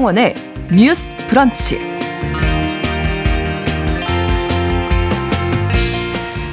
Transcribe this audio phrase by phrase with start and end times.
[0.00, 0.34] 신성원의
[0.72, 1.78] 뉴스 브런치.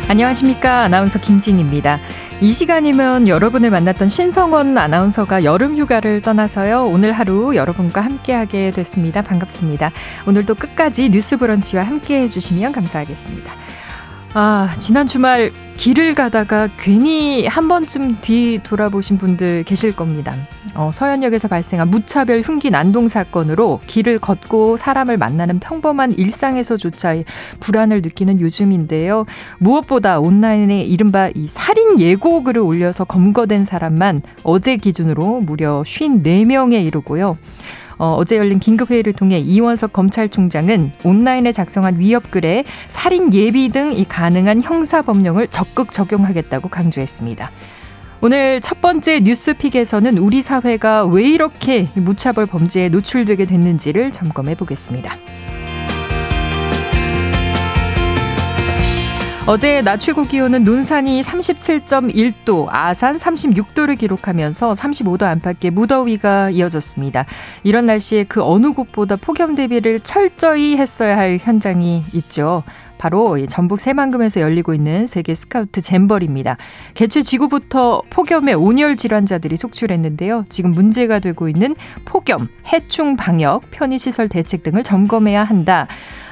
[0.09, 0.83] 안녕하십니까.
[0.83, 1.99] 아나운서 김진입니다.
[2.41, 6.87] 이 시간이면 여러분을 만났던 신성원 아나운서가 여름 휴가를 떠나서요.
[6.87, 9.21] 오늘 하루 여러분과 함께하게 됐습니다.
[9.21, 9.91] 반갑습니다.
[10.27, 13.53] 오늘도 끝까지 뉴스 브런치와 함께 해주시면 감사하겠습니다.
[14.33, 20.33] 아, 지난 주말 길을 가다가 괜히 한 번쯤 뒤 돌아보신 분들 계실 겁니다.
[20.73, 27.13] 어, 서현역에서 발생한 무차별 흉기 난동 사건으로 길을 걷고 사람을 만나는 평범한 일상에서조차
[27.59, 29.25] 불안을 느끼는 요즘인데요.
[29.59, 37.37] 무엇보다 온라인에 이른바 이 살인 예고 글을 올려서 검거된 사람만 어제 기준으로 무려 54명에 이르고요.
[37.97, 44.61] 어, 어제 열린 긴급회의를 통해 이원석 검찰총장은 온라인에 작성한 위협글에 살인 예비 등 이 가능한
[44.61, 47.51] 형사법령을 적극 적용하겠다고 강조했습니다.
[48.21, 55.15] 오늘 첫 번째 뉴스픽에서는 우리 사회가 왜 이렇게 무차별 범죄에 노출되게 됐는지를 점검해 보겠습니다.
[59.49, 67.25] 어제 낮 최고 기온은 논산이 37.1도, 아산 36도를 기록하면서 35도 안팎의 무더위가 이어졌습니다.
[67.63, 72.63] 이런 날씨에 그 어느 곳보다 폭염 대비를 철저히 했어야 할 현장이 있죠.
[72.97, 76.57] 바로 전북 새만금에서 열리고 있는 세계 스카우트 잼벌입니다.
[76.93, 80.45] 개최 지구부터 폭염에 온열 질환자들이 속출했는데요.
[80.49, 85.87] 지금 문제가 되고 있는 폭염, 해충 방역, 편의시설 대책 등을 점검해야 한다.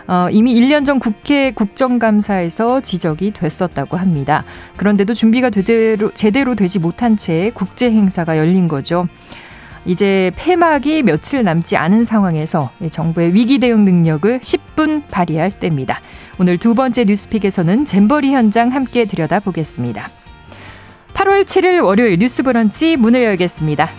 [0.08, 4.44] 어, 이미 1년 전 국회 국정감사에서 지적이 됐었다고 합니다.
[4.78, 9.08] 그런데도 준비가 제대로, 제대로 되지 못한 채 국제 행사가 열린 거죠.
[9.86, 16.02] 이제 폐막이 며칠 남지 않은 상황에서 정부의 위기 대응 능력을 10분 발휘할 때입니다.
[16.40, 20.10] 오늘 두 번째 뉴스픽에서는 잼버리 현장 함께 들여다보겠습니다.
[21.14, 23.90] 8월 7일 월요일 뉴스 브런치 문을 열겠습니다.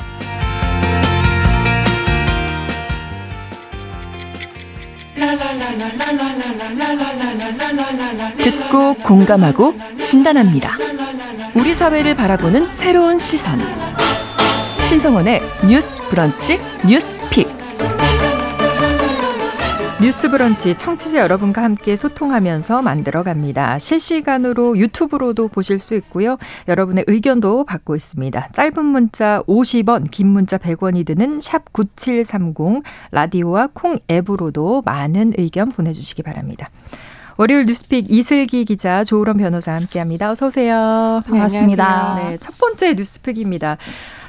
[8.47, 9.75] 듣고 공감하고
[10.07, 10.79] 진단합니다.
[11.57, 13.59] 우리 사회를 바라보는 새로운 시선.
[14.89, 17.49] 신성원의 뉴스 브런치 뉴스 픽.
[20.01, 23.81] 뉴스 브런치 청취자 여러분과 함께 소통하면서 만들어 갑니다.
[23.81, 26.39] 실시간으로 유튜브로도 보실 수 있고요.
[26.69, 28.51] 여러분의 의견도 받고 있습니다.
[28.53, 35.93] 짧은 문자 50원, 긴 문자 100원이 드는 샵 9730 라디오와 콩 앱으로도 많은 의견 보내
[35.93, 36.71] 주시기 바랍니다.
[37.39, 40.31] 월요일 뉴스픽 이슬기 기자, 조우런 변호사 함께합니다.
[40.31, 41.23] 어서 오세요.
[41.27, 42.15] 반갑습니다.
[42.17, 43.77] 네, 첫 번째 뉴스픽입니다.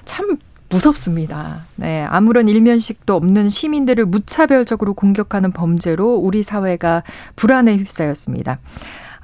[0.03, 0.38] 참
[0.69, 1.62] 무섭습니다.
[1.75, 7.03] 네, 아무런 일면식도 없는 시민들을 무차별적으로 공격하는 범죄로 우리 사회가
[7.38, 8.59] 불안에 휩싸였습니다.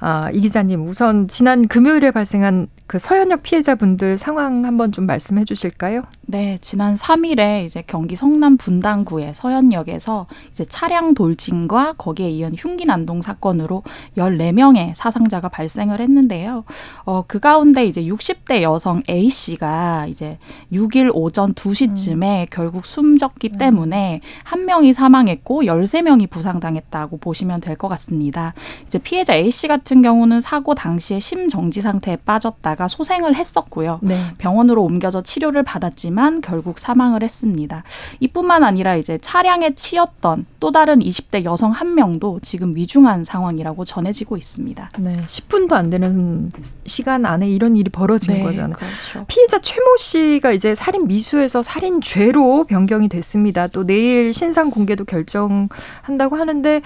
[0.00, 6.02] 아, 이 기자님, 우선 지난 금요일에 발생한 그 서현역 피해자분들 상황 한번 좀 말씀해 주실까요?
[6.26, 13.22] 네, 지난 3일에 이제 경기 성남 분당구의 서현역에서 이제 차량 돌진과 거기에 이은 흉기 난동
[13.22, 13.82] 사건으로
[14.18, 16.64] 14명의 사상자가 발생을 했는데요.
[17.04, 20.38] 어, 그 가운데 이제 60대 여성 A 씨가 이제
[20.72, 22.46] 6일 오전 2시쯤에 음.
[22.50, 23.58] 결국 숨졌기 음.
[23.58, 28.54] 때문에 한 명이 사망했고 13명이 부상당했다고 보시면 될 것 같습니다.
[28.86, 34.00] 이제 피해자 A 씨 같은 경우는 사고 당시에 심정지 상태에 빠졌다 있다가 소생을 했었고요.
[34.02, 34.18] 네.
[34.38, 37.84] 병원으로 옮겨져 치료를 받았지만 결국 사망을 했습니다.
[38.20, 44.36] 이뿐만 아니라 이제 차량에 치였던 또 다른 20대 여성 한 명도 지금 위중한 상황이라고 전해지고
[44.38, 44.90] 있습니다.
[44.98, 45.22] 네.
[45.26, 46.50] 10분도 안 되는
[46.86, 48.76] 시간 안에 이런 일이 벌어진 네, 거잖아요.
[48.76, 49.24] 그렇죠.
[49.28, 53.66] 피해자 최모 씨가 이제 살인 미수에서 살인죄로 변경이 됐습니다.
[53.68, 56.80] 또 내일 신상 공개도 결정한다고 하는데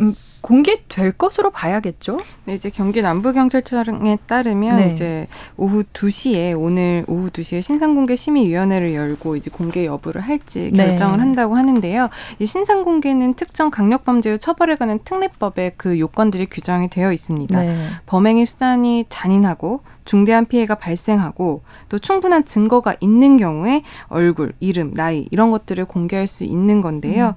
[0.00, 2.18] 음, 공개될 것으로 봐야겠죠?
[2.44, 4.90] 네, 이제 경기 남부경찰청에 따르면 네.
[4.90, 5.26] 이제
[5.56, 10.86] 오후 2시에 오늘 오후 2시에 신상공개 심의위원회를 열고 이제 공개 여부를 할지 네.
[10.86, 11.20] 결정을 네.
[11.20, 12.08] 한다고 하는데요.
[12.38, 17.60] 이 신상공개는 특정 강력범죄의 처벌에 관한 특례법에 그 요건들이 규정이 되어 있습니다.
[17.60, 17.76] 네.
[18.06, 25.50] 범행의 수단이 잔인하고 중대한 피해가 발생하고 또 충분한 증거가 있는 경우에 얼굴, 이름, 나이 이런
[25.50, 27.28] 것들을 공개할 수 있는 건데요.
[27.28, 27.32] 음.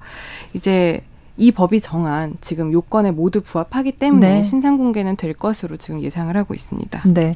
[0.54, 1.02] 이제
[1.36, 4.42] 이 법이 정한 지금 요건에 모두 부합하기 때문에 네.
[4.42, 7.02] 신상 공개는 될 것으로 지금 예상을 하고 있습니다.
[7.06, 7.34] 네.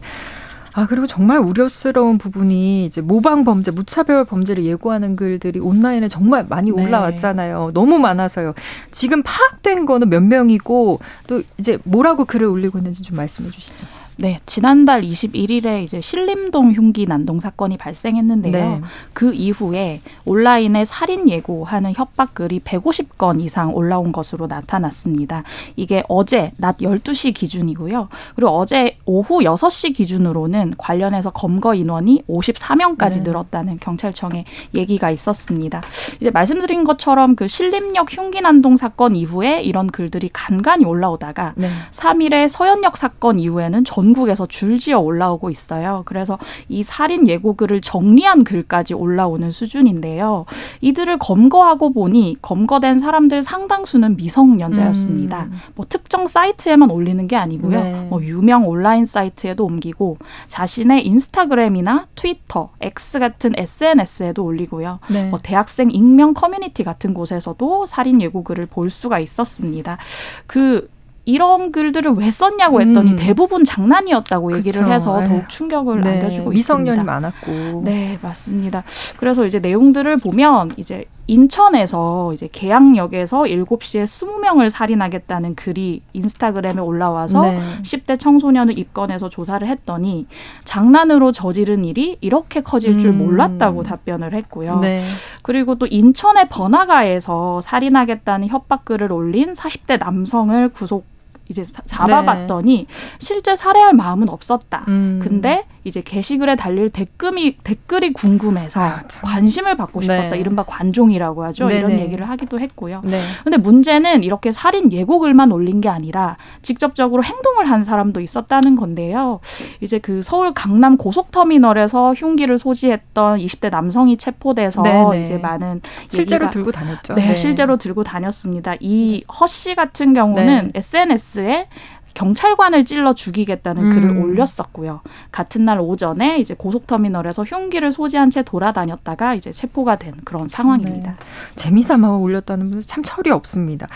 [0.75, 6.71] 아, 그리고 정말 우려스러운 부분이 이제 모방 범죄, 무차별 범죄를 예고하는 글들이 온라인에 정말 많이
[6.71, 6.83] 네.
[6.83, 7.69] 올라왔잖아요.
[7.69, 7.73] 네.
[7.73, 8.53] 너무 많아서요.
[8.91, 13.87] 지금 파악된 거는 몇 명이고 또 이제 뭐라고 글을 올리고 있는지 좀 말씀해 주시죠.
[14.19, 18.53] 네, 지난달 21일에 이제 신림동 흉기 난동 사건이 발생했는데요.
[18.53, 18.81] 네.
[19.13, 25.43] 그 이후에 온라인에 살인 예고하는 협박 글이 150건 이상 올라온 것으로 나타났습니다.
[25.77, 28.09] 이게 어제 낮 12시 기준이고요.
[28.35, 33.21] 그리고 어제 오후 6시 기준으로는 관련해서 검거 인원이 54명까지 네.
[33.21, 35.83] 늘었다는 경찰청의 얘기가 있었습니다.
[36.21, 41.69] 이제 말씀드린 것처럼 그 신림역 흉기 난동 사건 이후에 이런 글들이 간간히 올라오다가 네.
[41.91, 46.03] 3일에 서현역 사건 이후에는 전 국에서 줄지어 올라오고 있어요.
[46.05, 46.39] 그래서
[46.69, 50.47] 이 살인 예고글을 정리한 글까지 올라오는 수준인데요.
[50.81, 55.45] 이들을 검거하고 보니 검거된 사람들 상당수는 미성년자였습니다.
[55.45, 55.53] 음.
[55.75, 57.83] 뭐 특정 사이트에만 올리는 게 아니고요.
[57.83, 58.07] 네.
[58.09, 60.19] 뭐 유명 온라인 사이트에도 옮기고
[60.49, 64.99] 자신의 인스타그램이나 트위터, X 같은 SNS에도 올리고요.
[65.11, 65.29] 네.
[65.29, 69.99] 뭐 대학생 익명 커뮤니티 같은 곳에서도 살인 예고글을 볼 수가 있었습니다.
[70.47, 70.89] 그
[71.27, 73.17] 이런 글들을 왜 썼냐고 했더니 음.
[73.17, 74.87] 대부분 장난이었다고 얘기를.
[74.87, 75.45] 해서 더욱 네.
[75.49, 76.21] 충격을 네.
[76.21, 77.13] 안겨주고 미성년이 있습니다.
[77.13, 77.83] 많았고.
[77.85, 78.85] 네, 맞습니다.
[79.17, 87.61] 그래서 이제 내용들을 보면 이제 인천에서 이제 계양역에서 7시에 20명을 살인하겠다는 글이 인스타그램에 올라와서 네.
[87.83, 90.29] 10대 청소년을 입건해서 조사를 했더니
[90.63, 93.19] 장난으로 저지른 일이 이렇게 커질 줄 음.
[93.19, 94.79] 몰랐다고 답변을 했고요.
[94.79, 95.01] 네.
[95.43, 101.16] 그리고 또 인천의 번화가에서 살인하겠다는 협박글을 올린 40대 남성을 구속
[101.49, 102.95] 이제 잡아봤더니 네.
[103.19, 104.85] 실제 살해할 마음은 없었다.
[104.89, 105.21] 음.
[105.23, 110.31] 근데 이제 게시글에 달릴 댓글이 댓글이 궁금해서 아, 관심을 받고 싶었다.
[110.31, 110.39] 네.
[110.39, 111.69] 이른바 관종이라고 하죠.
[111.69, 111.79] 네네.
[111.79, 113.01] 이런 얘기를 하기도 했고요.
[113.05, 113.21] 네.
[113.45, 119.39] 근데 문제는 이렇게 살인 예고글만 올린 게 아니라 직접적으로 행동을 한 사람도 있었다는 건데요.
[119.81, 125.21] 이제 그 서울 강남 고속터미널에서 흉기를 소지했던 20대 남성이 체포돼서 네네.
[125.21, 127.15] 이제 많은 실제로 들고 다녔죠.
[127.15, 128.75] 네, 네, 실제로 들고 다녔습니다.
[128.81, 131.69] 이 허 씨 같은 경우는 SNS 에 네.
[132.15, 133.91] 경찰관을 찔러 죽이겠다는 음.
[133.91, 135.03] 글을 올렸었고요.
[135.31, 141.11] 같은 날 오전에 이제 고속터미널에서 흉기를 소지한 채 돌아다녔다가 이제 체포가 된 그런 상황입니다.
[141.11, 141.17] 네.
[141.57, 143.87] 재미삼아 올렸다는 분들 참 철이 없습니다.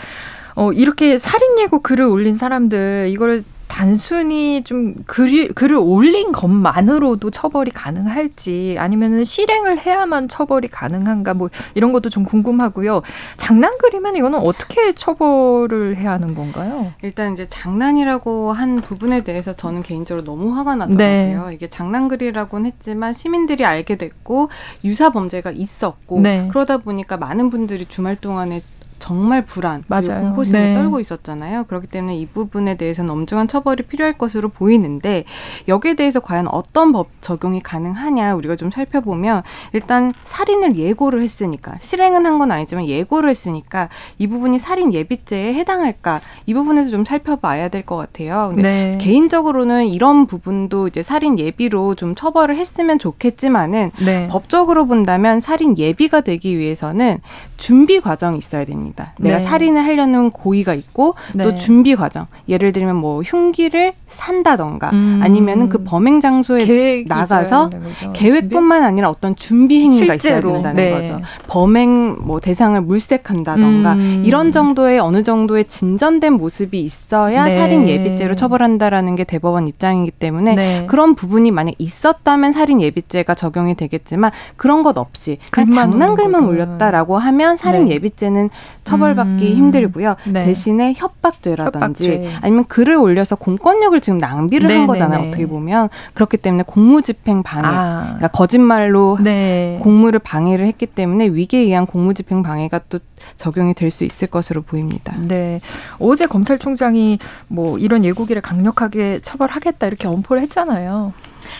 [0.55, 3.41] 어, 이렇게 살인 예고 글을 올린 사람들 이걸
[3.71, 11.93] 단순히 좀 글이, 글을 올린 것만으로도 처벌이 가능할지 아니면은 실행을 해야만 처벌이 가능한가 뭐 이런
[11.93, 13.01] 것도 좀 궁금하고요.
[13.37, 16.91] 장난글이면 이거는 어떻게 처벌을 해야 하는 건가요?
[17.01, 21.47] 일단 이제 장난이라고 한 부분에 대해서 저는 개인적으로 너무 화가 나더라고요.
[21.47, 21.53] 네.
[21.53, 24.49] 이게 장난글이라고는 했지만 시민들이 알게 됐고
[24.83, 26.49] 유사 범죄가 있었고 네.
[26.51, 28.61] 그러다 보니까 많은 분들이 주말 동안에
[29.01, 30.21] 정말 불안, 맞아요.
[30.21, 30.73] 공포심을 네.
[30.75, 31.63] 떨고 있었잖아요.
[31.65, 35.23] 그렇기 때문에 이 부분에 대해서는 엄중한 처벌이 필요할 것으로 보이는데
[35.67, 39.41] 여기에 대해서 과연 어떤 법 적용이 가능하냐 우리가 좀 살펴보면
[39.73, 46.21] 일단 살인을 예고를 했으니까 실행은 한 건 아니지만 예고를 했으니까 이 부분이 살인 예비죄에 해당할까
[46.45, 48.51] 이 부분에서 좀 살펴봐야 될 것 같아요.
[48.53, 48.97] 근데 네.
[48.99, 54.27] 개인적으로는 이런 부분도 이제 살인 예비로 좀 처벌을 했으면 좋겠지만은 네.
[54.29, 57.19] 법적으로 본다면 살인 예비가 되기 위해서는
[57.57, 58.90] 준비 과정이 있어야 됩니다.
[58.91, 59.13] 있습니다.
[59.19, 59.43] 내가 네.
[59.43, 61.43] 살인을 하려는 고의가 있고 네.
[61.43, 62.27] 또 준비 과정.
[62.47, 65.19] 예를 들면 뭐 흉기를 산다던가 음.
[65.23, 67.69] 아니면은 그 범행 장소에 나가서
[68.13, 70.49] 계획뿐만 아니라 어떤 준비 행위가 실제로.
[70.49, 70.91] 있어야 된다는 네.
[70.91, 71.21] 거죠.
[71.47, 74.23] 범행 뭐 대상을 물색한다던가 음.
[74.25, 77.55] 이런 정도의 어느 정도의 진전된 모습이 있어야 네.
[77.55, 80.85] 살인 예비죄로 처벌한다라는 게 대법원 입장이기 때문에 네.
[80.87, 87.57] 그런 부분이 만약 있었다면 살인 예비죄가 적용이 되겠지만 그런 것 없이 그냥 장난글만 올렸다라고 하면
[87.57, 87.95] 살인 네.
[87.95, 88.49] 예비죄는
[88.83, 89.57] 처벌받기 음.
[89.57, 90.15] 힘들고요.
[90.25, 90.43] 네.
[90.43, 92.31] 대신에 협박죄라든지 협박죄.
[92.41, 95.19] 아니면 글을 올려서 공권력을 지금 낭비를 네한 거잖아요.
[95.19, 95.29] 네네.
[95.29, 98.01] 어떻게 보면 그렇기 때문에 공무집행 방해, 아.
[98.17, 99.79] 그러니까 거짓말로 네.
[99.81, 102.97] 공무를 방해를 했기 때문에 위계에 의한 공무집행 방해가 또
[103.37, 105.13] 적용이 될 수 있을 것으로 보입니다.
[105.19, 105.59] 네.
[105.99, 111.13] 어제 검찰총장이 뭐 이런 예고기를 강력하게 처벌하겠다 이렇게 엄포를 했잖아요.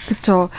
[0.08, 0.50] 그렇죠.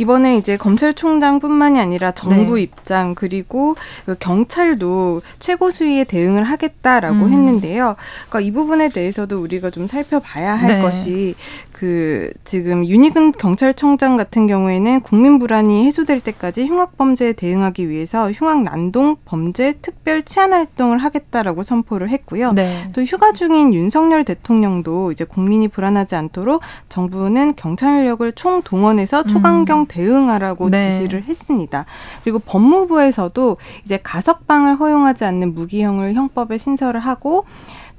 [0.00, 2.62] 이번에 이제 검찰총장뿐만이 아니라 정부 네.
[2.62, 3.76] 입장 그리고
[4.06, 7.30] 그 경찰도 최고 수위에 대응을 하겠다라고 음.
[7.30, 7.96] 했는데요.
[8.30, 10.82] 그러니까 이 부분에 대해서도 우리가 좀 살펴봐야 할 네.
[10.82, 11.34] 것이
[11.80, 18.64] 그 지금 윤희근 경찰청장 같은 경우에는 국민 불안이 해소될 때까지 흉악 범죄에 대응하기 위해서 흉악
[18.64, 22.52] 난동 범죄 특별 치안 활동을 하겠다라고 선포를 했고요.
[22.52, 22.90] 네.
[22.92, 26.60] 또 휴가 중인 윤석열 대통령도 이제 국민이 불안하지 않도록
[26.90, 29.86] 정부는 경찰력을 총 동원해서 초강경 음.
[29.88, 30.90] 대응하라고 네.
[30.90, 31.86] 지시를 했습니다.
[32.22, 33.56] 그리고 법무부에서도
[33.86, 37.46] 이제 가석방을 허용하지 않는 무기형을 형법에 신설을 하고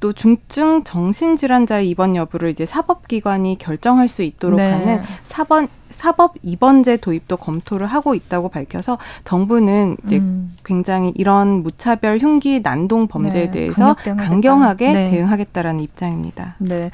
[0.02, 4.70] 또 중증 정신질환자의 입원 여부를 이제 사법기관이 결정할 수 있도록 네.
[4.70, 10.56] 하는 사번 사법 입원제 도입도 검토를 하고 있다고 밝혀서 정부는 이제 음.
[10.66, 15.12] 굉장히 이런 무차별 흉기 난동 범죄에 네, 대해서 강경하게 네.
[15.12, 16.56] 대응하겠다라는 입장입니다.
[16.60, 16.90] 네.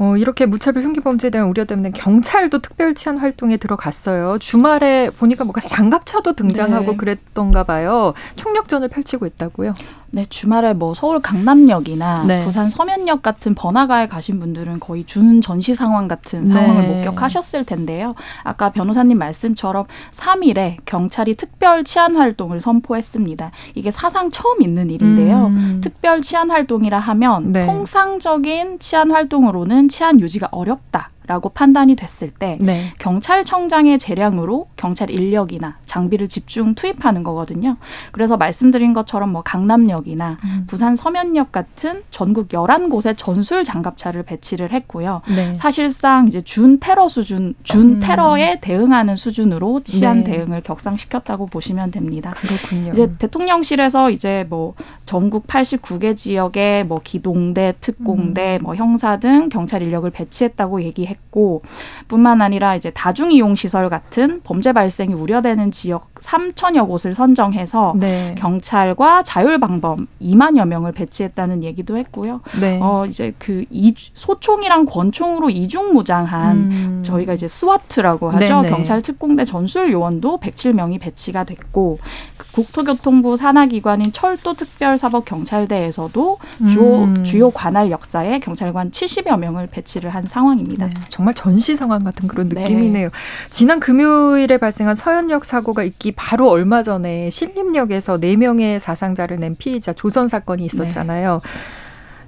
[0.00, 4.38] 어, 이렇게 무차별 흉기 범죄에 대한 우려 때문에 경찰도 특별 치안 활동에 들어갔어요.
[4.38, 6.96] 주말에 보니까 뭔가 장갑차도 등장하고 네.
[6.96, 8.14] 그랬던가 봐요.
[8.36, 9.74] 총력전을 펼치고 있다고요.
[10.12, 12.42] 네, 주말에 뭐 서울 강남역이나 네.
[12.42, 16.88] 부산 서면역 같은 번화가에 가신 분들은 거의 준 전시 상황 같은 상황을 네.
[16.94, 18.14] 목격하셨을 텐데요.
[18.42, 23.50] 아까 변호사님 말씀처럼 3일에 경찰이 특별 치안 활동을 선포했습니다.
[23.74, 25.46] 이게 사상 처음 있는 일인데요.
[25.46, 25.80] 음.
[25.82, 27.66] 특별 치안 활동이라 하면 네.
[27.66, 31.10] 통상적인 치안 활동으로는 치안 유지가 어렵다.
[31.30, 32.92] 라고 판단이 됐을 때 네.
[32.98, 37.76] 경찰청장의 재량으로 경찰 인력이나 장비를 집중 투입하는 거거든요.
[38.10, 40.64] 그래서 말씀드린 것처럼 뭐 강남역이나 음.
[40.66, 45.22] 부산 서면역 같은 전국 열한 곳에 전술 장갑차를 배치를 했고요.
[45.28, 45.54] 네.
[45.54, 47.98] 사실상 이제 준 테러 수준, 준 음.
[48.00, 50.32] 테러에 대응하는 수준으로 치안 네.
[50.32, 52.34] 대응을 격상시켰다고 보시면 됩니다.
[52.38, 52.90] 그렇군요.
[52.90, 54.74] 이제 대통령실에서 이제 뭐
[55.06, 58.64] 전국 89개 지역에 뭐 기동대, 특공대, 음.
[58.64, 61.62] 뭐 형사 등 경찰 인력을 배치했다고 얘기했고 했고
[62.08, 68.34] 뿐만 아니라 이제 다중 이용 시설 같은 범죄 발생이 우려되는 지역 3천여 곳을 선정해서 네.
[68.36, 72.40] 경찰과 자율방범 2만여 명을 배치했다는 얘기도 했고요.
[72.60, 72.78] 네.
[72.82, 77.02] 어 이제 그 이, 소총이랑 권총으로 이중 무장한 음.
[77.04, 78.62] 저희가 이제 SWAT이라고 하죠.
[78.62, 78.68] 네네.
[78.68, 87.24] 경찰 특공대 전술 요원도 107명이 배치가 됐고 그 국토교통부 산하기관인 철도특별사법경찰대에서도 주요 음.
[87.24, 90.86] 주요 관할 역사에 경찰관 70여 명을 배치를 한 상황입니다.
[90.86, 90.94] 네.
[91.08, 92.62] 정말 전시 상황 같은 그런 네.
[92.62, 93.08] 느낌이네요.
[93.08, 93.14] 네.
[93.50, 100.28] 지난 금요일에 발생한 서현역 사고가 있기 바로 얼마 전에 신림역에서 4명의 사상자를 낸 피의자 조선
[100.28, 101.40] 사건이 있었잖아요.
[101.42, 101.50] 네.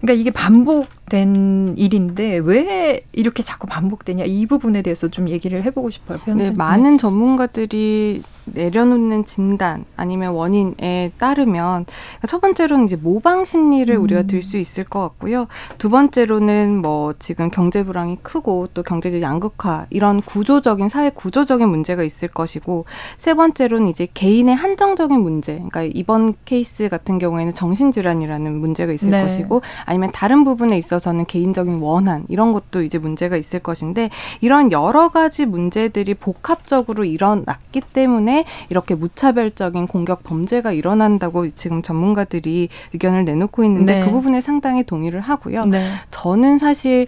[0.02, 6.34] 그러니까 이게 반복된 일인데 왜 이렇게 자꾸 반복되냐 이 부분에 대해서 좀 얘기를 해보고 싶어요.
[6.34, 11.86] 네, 많은 전문가들이 내려놓는 진단 아니면 원인에 따르면
[12.26, 14.02] 첫 번째로는 이제 모방 심리를 음.
[14.02, 15.46] 우리가 들 수 있을 것 같고요.
[15.78, 22.02] 두 번째로는 뭐 지금 경제 불황이 크고 또 경제적 양극화 이런 구조적인 사회 구조적인 문제가
[22.02, 22.84] 있을 것이고
[23.16, 25.54] 세 번째로는 이제 개인의 한정적인 문제.
[25.54, 29.22] 그러니까 이번 케이스 같은 경우에는 정신 질환이라는 문제가 있을 네.
[29.22, 35.08] 것이고 아니면 다른 부분에 있어서는 개인적인 원한 이런 것도 이제 문제가 있을 것인데 이런 여러
[35.08, 43.62] 가지 문제들이 복합적으로 일어났기 때문에 때문에 이렇게 무차별적인 공격 범죄가 일어난다고 지금 전문가들이 의견을 내놓고
[43.64, 44.04] 있는데 네.
[44.04, 45.66] 그 부분에 상당히 동의를 하고요.
[45.66, 45.84] 네.
[46.10, 47.06] 저는 사실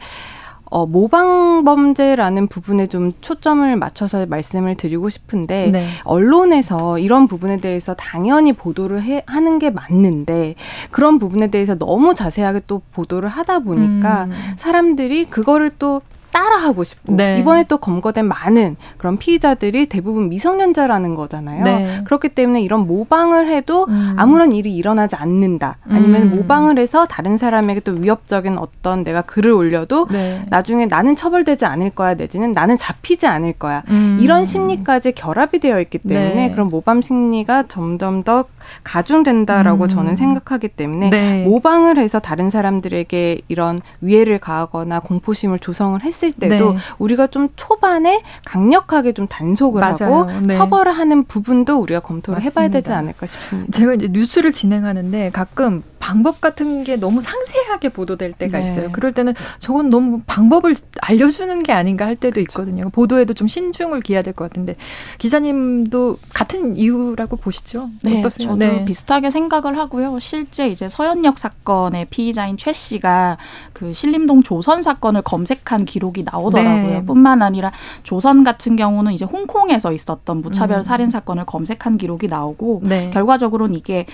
[0.67, 5.87] 어, 모방 범죄라는 부분에 좀 초점을 맞춰서 말씀을 드리고 싶은데 네.
[6.05, 10.57] 언론에서 이런 부분에 대해서 당연히 보도를 해, 하는 게 맞는데
[10.91, 14.33] 그런 부분에 대해서 너무 자세하게 또 보도를 하다 보니까 음.
[14.57, 16.03] 사람들이 그거를 또
[16.35, 17.39] 따라하고 싶고 네.
[17.39, 21.65] 이번에 또 검거된 많은 그런 피의자들이 대부분 미성년자라는 거잖아요.
[21.65, 22.01] 네.
[22.05, 24.15] 그렇기 때문에 이런 모방을 해도 음.
[24.19, 25.79] 아무런 일이 일어나지 않는다.
[25.89, 26.31] 아니면 음.
[26.33, 30.45] 모방을 해서 다른 사람에게 또 위협적인 어떤 내가 글을 올려도 네.
[30.49, 33.85] 나중에 나는 처벌되지 않을 거야 내지는 나는 잡히지 않을 거야.
[33.91, 34.19] 음.
[34.21, 36.51] 이런 심리까지 결합이 되어 있기 때문에 네.
[36.51, 38.47] 그런 모방 심리가 점점 더
[38.83, 39.89] 가중된다라고 음.
[39.89, 41.45] 저는 생각하기 때문에 네.
[41.45, 46.79] 모방을 해서 다른 사람들에게 이런 위해를 가하거나 공포심을 조성을 했을 때도 네.
[46.99, 49.95] 우리가 좀 초반에 강력하게 좀 단속을 맞아요.
[50.01, 50.57] 하고 네.
[50.57, 52.61] 처벌을 하는 부분도 우리가 검토를 맞습니다.
[52.61, 53.73] 해봐야 되지 않을까 싶습니다.
[53.73, 58.65] 제가 이제 뉴스를 진행하는데 가끔 방법 같은 게 너무 상세하게 보도될 때가 네.
[58.67, 58.93] 있어요.
[58.93, 62.61] 그럴 때는 저건 너무 방법을 알려주는 게 아닌가 할 때도 그렇죠.
[62.61, 62.91] 있거든요.
[62.91, 64.77] 보도에도 좀 신중을 기해야 될 것 같은데
[65.17, 67.89] 기자님도 같은 이유라고 보시죠?
[68.03, 68.49] 네, 어떠세요?
[68.49, 68.85] 저도 네.
[68.85, 70.19] 비슷하게 생각을 하고요.
[70.19, 73.39] 실제 이제 서현역 사건의 피의자인 최 씨가
[73.73, 76.87] 그 신림동 조선 사건을 검색한 기록이 나오더라고요.
[76.87, 77.05] 네.
[77.07, 80.83] 뿐만 아니라 조선 같은 경우는 이제 홍콩에서 있었던 무차별 음.
[80.83, 83.09] 살인 사건을 검색한 기록이 나오고 네.
[83.09, 84.05] 결과적으로는 이게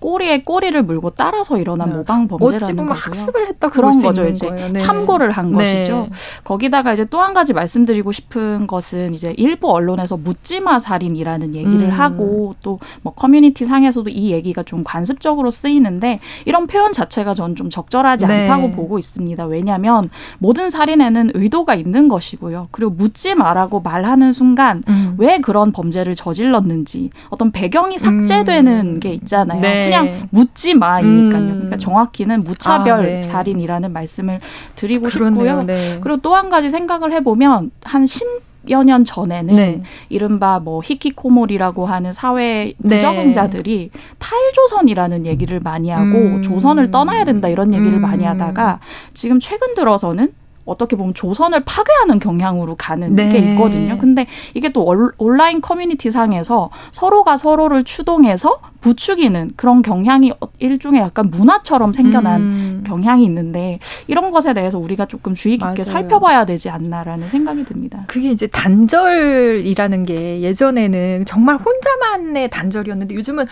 [0.00, 1.96] 꼬리에 꼬리를 물고 따라서 일어난 네.
[1.96, 2.94] 모방 범죄라는 거고요.
[2.94, 4.26] 학습을 했다 그런 거죠.
[4.28, 4.72] 이제 네.
[4.78, 5.58] 참고를 한 네.
[5.58, 6.08] 것이죠.
[6.44, 11.90] 거기다가 이제 또 한 가지 말씀드리고 싶은 것은 이제 일부 언론에서 묻지마 살인이라는 얘기를 음.
[11.90, 17.70] 하고 또 뭐 커뮤니티 상에서도 이 얘기가 좀 관습적으로 쓰이는데 이런 표현 자체가 저는 좀
[17.70, 18.42] 적절하지 네.
[18.42, 19.44] 않다고 보고 있습니다.
[19.46, 22.68] 왜냐하면 모든 살인에는 의도가 있는 것이고요.
[22.70, 25.14] 그리고 묻지 마라고 말하는 순간 음.
[25.18, 29.00] 왜 그런 범죄를 저질렀는지 어떤 배경이 삭제되는 음.
[29.00, 29.60] 게 있잖아요.
[29.60, 29.87] 네.
[29.90, 31.42] 그냥 묻지 마이니까요.
[31.42, 31.48] 음.
[31.54, 33.22] 그러니까 정확히는 무차별 아, 네.
[33.22, 34.40] 살인이라는 말씀을
[34.76, 35.60] 드리고 그러네요.
[35.60, 35.62] 싶고요.
[35.64, 35.98] 네.
[36.00, 39.82] 그리고 또 한 가지 생각을 해보면 한 10, 여년 전에는 네.
[40.08, 42.96] 이른바 뭐 히키코모리라고 하는 사회 네.
[42.96, 44.00] 부적응자들이 네.
[44.18, 46.42] 탈조선이라는 얘기를 많이 하고 음.
[46.42, 48.02] 조선을 떠나야 된다 이런 얘기를 음.
[48.02, 48.80] 많이 하다가
[49.14, 50.32] 지금 최근 들어서는
[50.68, 53.28] 어떻게 보면 조선을 파괴하는 경향으로 가는 네.
[53.28, 53.98] 게 있거든요.
[53.98, 54.84] 근데 이게 또
[55.18, 62.84] 온라인 커뮤니티 상에서 서로가 서로를 추동해서 부추기는 그런 경향이 일종의 약간 문화처럼 생겨난 음.
[62.86, 65.84] 경향이 있는데 이런 것에 대해서 우리가 조금 주의 깊게 맞아요.
[65.84, 68.04] 살펴봐야 되지 않나라는 생각이 듭니다.
[68.06, 73.46] 그게 이제 단절이라는 게 예전에는 정말 혼자만의 단절이었는데 요즘은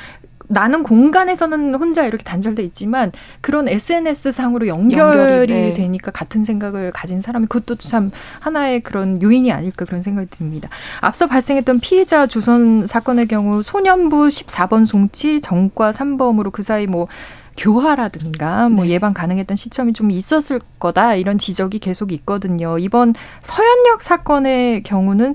[0.49, 5.75] 나는 공간에서는 혼자 이렇게 단절돼 있지만 그런 SNS 상으로 연결이, 연결이 네.
[5.75, 8.11] 되니까 같은 생각을 가진 사람이 그것도 참
[8.41, 10.69] 하나의 그런 요인이 아닐까 그런 생각이 듭니다.
[11.01, 17.09] 앞서 발생했던 피해자 조선 사건의 경우 소년부 14번 송치 정과 3범으로 그 사이 뭐
[17.57, 18.91] 교화라든가 뭐 네.
[18.91, 22.79] 예방 가능했던 시점이 좀 있었을 거다 이런 지적이 계속 있거든요.
[22.79, 25.35] 이번 서현역 사건의 경우는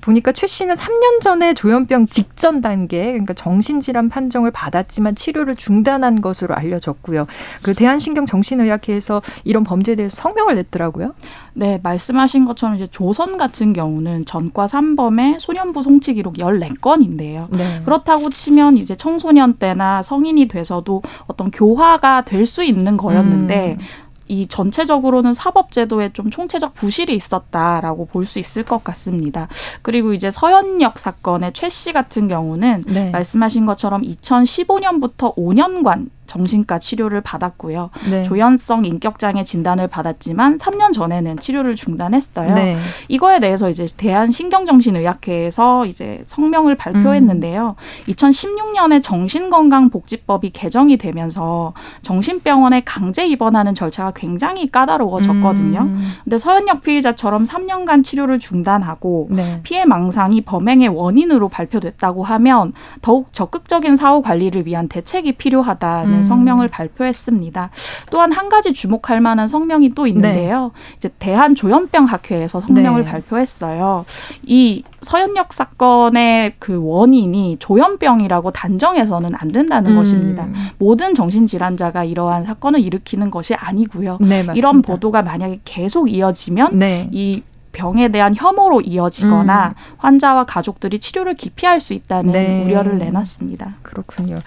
[0.00, 6.54] 보니까 최 씨는 3년 전에 조현병 직전 단계, 그러니까 정신질환 판정을 받았지만 치료를 중단한 것으로
[6.54, 7.26] 알려졌고요.
[7.62, 11.14] 그 대한신경정신의학회에서 이런 범죄에 대해서 성명을 냈더라고요.
[11.54, 17.48] 네, 말씀하신 것처럼 이제 조선 같은 경우는 전과 3범의 소년부 송치 기록 14건인데요.
[17.50, 17.80] 네.
[17.84, 23.84] 그렇다고 치면 이제 청소년 때나 성인이 돼서도 어떤 교화가 될 수 있는 거였는데 음.
[24.28, 29.48] 이 전체적으로는 사법제도에 좀 총체적 부실이 있었다라고 볼 수 있을 것 같습니다.
[29.82, 33.10] 그리고 이제 서현역 사건의 최 씨 같은 경우는 네.
[33.10, 37.90] 말씀하신 것처럼 2015년부터 5년간 정신과 치료를 받았고요.
[38.10, 38.22] 네.
[38.24, 42.54] 조현성 인격장애 진단을 받았지만 3년 전에는 치료를 중단했어요.
[42.54, 42.76] 네.
[43.08, 47.76] 이거에 대해서 이제 대한신경정신의학회에서 이제 성명을 발표했는데요.
[47.78, 48.12] 음.
[48.12, 55.80] 2016년에 정신건강복지법이 개정이 되면서 정신병원에 강제 입원하는 절차가 굉장히 까다로워졌거든요.
[55.80, 56.12] 음.
[56.24, 59.60] 근데 서현역 피의자처럼 3년간 치료를 중단하고 네.
[59.62, 66.22] 피해 망상이 범행의 원인으로 발표됐다고 하면 더욱 적극적인 사후 관리를 위한 대책이 필요하다는 음.
[66.22, 67.70] 성명을 발표했습니다.
[68.10, 70.72] 또한 한 가지 주목할 만한 성명이 또 있는데요.
[70.74, 70.94] 네.
[70.96, 73.10] 이제 대한조현병 학회에서 성명을 네.
[73.10, 74.04] 발표했어요.
[74.44, 79.96] 이 서현역 사건의 그 원인이 조현병이라고 단정해서는 안 된다는 음.
[79.96, 80.48] 것입니다.
[80.78, 84.18] 모든 정신질환자가 이러한 사건을 일으키는 것이 아니고요.
[84.20, 87.08] 네, 이런 보도가 만약에 계속 이어지면 네.
[87.12, 87.42] 이
[87.76, 89.74] 병에 대한 혐오로 이어지거나 음.
[89.98, 92.64] 환자와 가족들이 치료를 기피할 수 있다는 네.
[92.64, 93.74] 우려를 내놨습니다.
[93.82, 94.40] 그렇군요.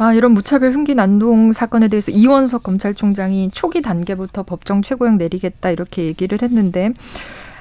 [0.00, 6.04] 아, 이런 무차별 흉기 난동 사건에 대해서 이원석 검찰총장이 초기 단계부터 법정 최고형 내리겠다 이렇게
[6.04, 6.94] 얘기를 했는데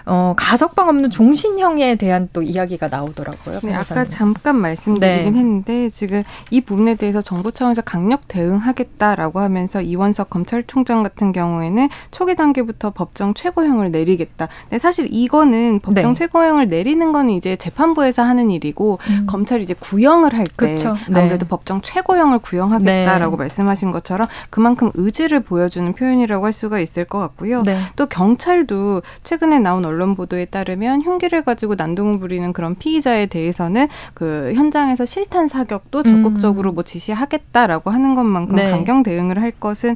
[0.06, 3.60] 어, 가석방 없는 종신형에 대한 또 이야기가 나오더라고요.
[3.64, 5.40] 네, 아까 잠깐 말씀드리긴 네.
[5.40, 12.36] 했는데 지금 이 부분에 대해서 정부 차원에서 강력 대응하겠다라고 하면서 이원석 검찰총장 같은 경우에는 초기
[12.36, 14.48] 단계부터 법정 최고형을 내리겠다.
[14.64, 16.18] 근데 사실 이거는 법정 네.
[16.18, 19.26] 최고형을 내리는 거는 이제 재판부에서 하는 일이고 음.
[19.28, 21.20] 검찰이 이제 구형을 할때 네.
[21.20, 23.44] 아무래도 법정 최고형을 구형하겠다라고 네.
[23.44, 27.64] 말씀하신 것처럼 그만큼 의지를 보여주는 표현이라고 할 수가 있을 것 같고요.
[27.64, 27.80] 네.
[27.96, 34.54] 또 경찰도 최근에 나온 언론 보도에 따르면 흉기를 가지고 난동을 부리는 그런 피의자에 대해서는 그
[34.56, 36.04] 현장에서 실탄 사격도 음.
[36.04, 38.70] 적극적으로 뭐 지시하겠다라고 하는 것만큼 네.
[38.70, 39.96] 강경 대응을 할 것은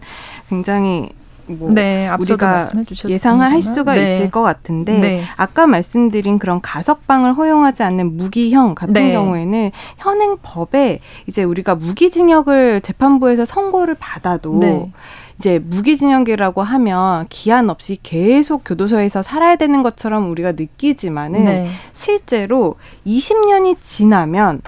[0.49, 1.09] 굉장히
[1.45, 2.63] 뭐 네, 우리가
[3.07, 4.03] 예상을 할 수가 네.
[4.03, 5.23] 있을 것 같은데 네.
[5.35, 9.11] 아까 말씀드린 그런 가석방을 허용하지 않는 무기형 같은 네.
[9.11, 14.91] 경우에는 현행 법에 이제 우리가 무기징역을 재판부에서 선고를 받아도 네.
[15.37, 21.67] 이제 무기징역이라고 하면 기한 없이 계속 교도소에서 살아야 되는 것처럼 우리가 느끼지만은 네.
[21.91, 24.61] 실제로 20년이 지나면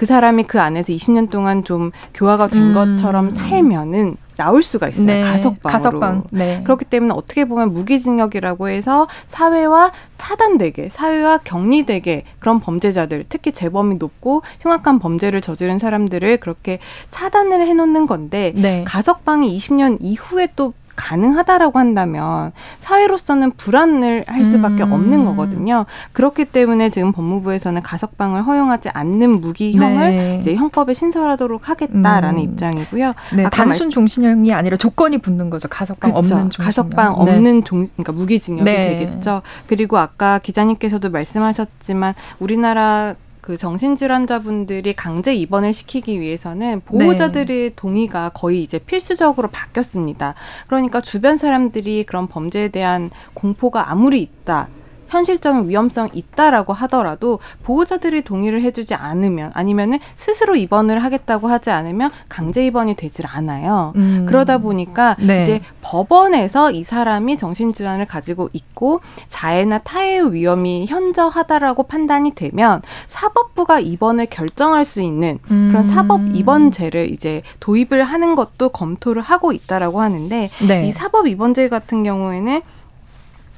[0.00, 2.96] 그 사람이 그 안에서 20년 동안 좀 교화가 된 음.
[2.96, 5.04] 것처럼 살면은 나올 수가 있어요.
[5.04, 5.20] 네.
[5.20, 5.60] 가석방으로.
[5.70, 6.22] 가석방.
[6.30, 6.62] 네.
[6.64, 14.40] 그렇기 때문에 어떻게 보면 무기징역이라고 해서 사회와 차단되게, 사회와 격리되게 그런 범죄자들, 특히 재범이 높고
[14.62, 16.78] 흉악한 범죄를 저지른 사람들을 그렇게
[17.10, 18.84] 차단을 해놓는 건데 네.
[18.86, 24.92] 가석방이 20년 이후에 또 가능하다라고 한다면 사회로서는 불안을 할 수밖에 음.
[24.92, 25.86] 없는 거거든요.
[26.12, 30.38] 그렇기 때문에 지금 법무부에서는 가석방을 허용하지 않는 무기형을 네.
[30.40, 32.44] 이제 형법에 신설하도록 하겠다라는 음.
[32.44, 33.14] 입장이고요.
[33.34, 33.90] 네, 단순 말...
[33.92, 35.68] 종신형이 아니라 조건이 붙는 거죠.
[35.68, 36.18] 가석방 그쵸.
[36.18, 36.66] 없는 종신형.
[36.66, 37.32] 가석방 네.
[37.32, 38.98] 없는 종 그러니까 무기징역이 네.
[38.98, 39.40] 되겠죠.
[39.66, 43.14] 그리고 아까 기자님께서도 말씀하셨지만 우리나라
[43.50, 47.72] 그 정신질환자분들이 강제 입원을 시키기 위해서는 보호자들의 네.
[47.74, 50.36] 동의가 거의 이제 필수적으로 바뀌었습니다.
[50.68, 54.68] 그러니까 주변 사람들이 그런 범죄에 대한 공포가 아무리 있다.
[55.10, 62.64] 현실적인 위험성이 있다라고 하더라도 보호자들이 동의를 해주지 않으면 아니면은 스스로 입원을 하겠다고 하지 않으면 강제
[62.64, 63.92] 입원이 되질 않아요.
[63.96, 64.26] 음.
[64.28, 65.42] 그러다 보니까 네.
[65.42, 74.26] 이제 법원에서 이 사람이 정신질환을 가지고 있고 자해나 타해의 위험이 현저하다라고 판단이 되면 사법부가 입원을
[74.26, 75.84] 결정할 수 있는 그런 음.
[75.84, 80.86] 사법 입원제를 이제 도입을 하는 것도 검토를 하고 있다라고 하는데 네.
[80.86, 82.62] 이 사법 입원제 같은 경우에는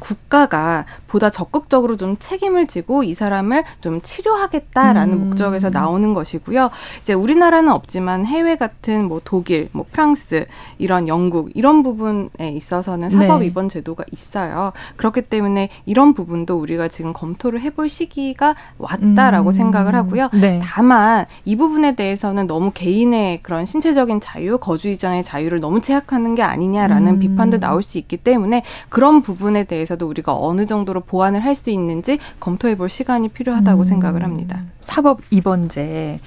[0.02, 5.28] 국가가 보다 적극적으로 좀 책임을 지고 이 사람을 좀 치료하겠다라는 음.
[5.28, 6.70] 목적에서 나오는 것이고요.
[7.00, 10.46] 이제 우리나라는 없지만 해외 같은 뭐 독일, 뭐 프랑스
[10.78, 13.46] 이런 영국 이런 부분에 있어서는 사법 네.
[13.46, 14.72] 입원 제도가 있어요.
[14.96, 19.52] 그렇기 때문에 이런 부분도 우리가 지금 검토를 해볼 시기가 왔다라고 음.
[19.52, 20.30] 생각을 하고요.
[20.32, 20.60] 네.
[20.64, 26.42] 다만 이 부분에 대해서는 너무 개인의 그런 신체적인 자유, 거주 이전의 자유를 너무 제약하는 게
[26.42, 27.18] 아니냐라는 음.
[27.20, 31.70] 비판도 나올 수 있기 때문에 그런 부분에 대해서 도 우리가 어느 정도로 보완을 할 수
[31.70, 33.84] 있는지 검토해 볼 시간이 필요하다고 음.
[33.84, 34.62] 생각을 합니다.
[34.80, 36.18] 사법 입원제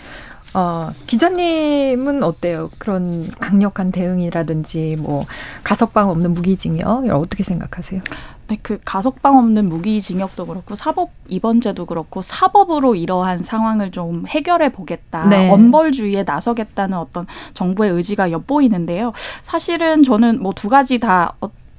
[0.54, 2.69] 어, 기자님은 어때요?
[2.78, 5.25] 그런 강력한 대응이라든지 뭐
[5.63, 8.01] 가석방 없는 무기징역 어떻게 생각하세요?
[8.47, 15.25] 네, 그 가석방 없는 무기징역도 그렇고 사법 입원제도 그렇고 사법으로 이러한 상황을 좀 해결해 보겠다.
[15.25, 15.49] 네.
[15.49, 19.12] 엄벌주의에 나서겠다는 어떤 정부의 의지가 엿보이는데요.
[19.41, 21.34] 사실은 저는 뭐 두 가지 다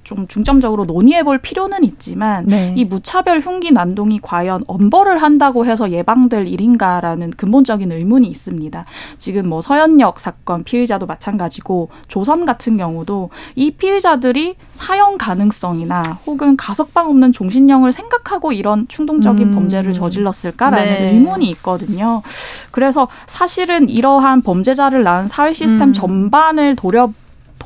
[0.06, 2.72] 좀 중점적으로 논의해 볼 필요는 있지만 네.
[2.76, 8.84] 이 무차별 흉기 난동이 과연 엄벌을 한다고 해서 예방될 일인가라는 근본적인 의문이 있습니다.
[9.18, 17.10] 지금 뭐 서현역 사건 피의자도 마찬가지고 조선 같은 경우도 이 피의자들이 사형 가능성이나 혹은 가석방
[17.10, 19.50] 없는 종신형을 생각하고 이런 충동적인 음.
[19.50, 21.10] 범죄를 저질렀을까라는 네.
[21.14, 22.22] 의문이 있거든요.
[22.70, 25.92] 그래서 사실은 이러한 범죄자를 낳은 사회 시스템 음.
[25.92, 27.10] 전반을 돌려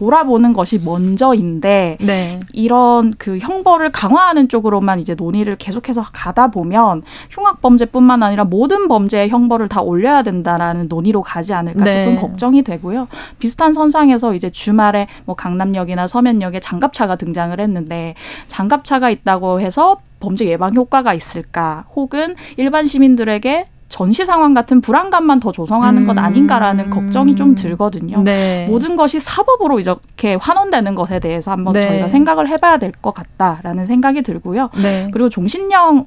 [0.01, 2.41] 돌아보는 것이 먼저인데 네.
[2.55, 9.29] 이런 그 형벌을 강화하는 쪽으로만 이제 논의를 계속해서 가다 보면 흉악 범죄뿐만 아니라 모든 범죄의
[9.29, 12.07] 형벌을 다 올려야 된다라는 논의로 가지 않을까 네.
[12.07, 13.09] 조금 걱정이 되고요.
[13.39, 18.15] 비슷한 선상에서 이제 주말에 뭐 강남역이나 서면역에 장갑차가 등장을 했는데
[18.49, 21.85] 장갑차가 있다고 해서 범죄 예방 효과가 있을까?
[21.95, 26.07] 혹은 일반 시민들에게 전시 상황 같은 불안감만 더 조성하는 음.
[26.07, 28.23] 것 아닌가라는 걱정이 좀 들거든요.
[28.23, 28.67] 네.
[28.71, 31.81] 모든 것이 사법으로 이렇게 환원되는 것에 대해서 한번 네.
[31.83, 34.71] 저희가 생각을 해봐야 될 것 같다라는 생각이 들고요.
[34.83, 35.11] 네.
[35.13, 36.07] 그리고 종신형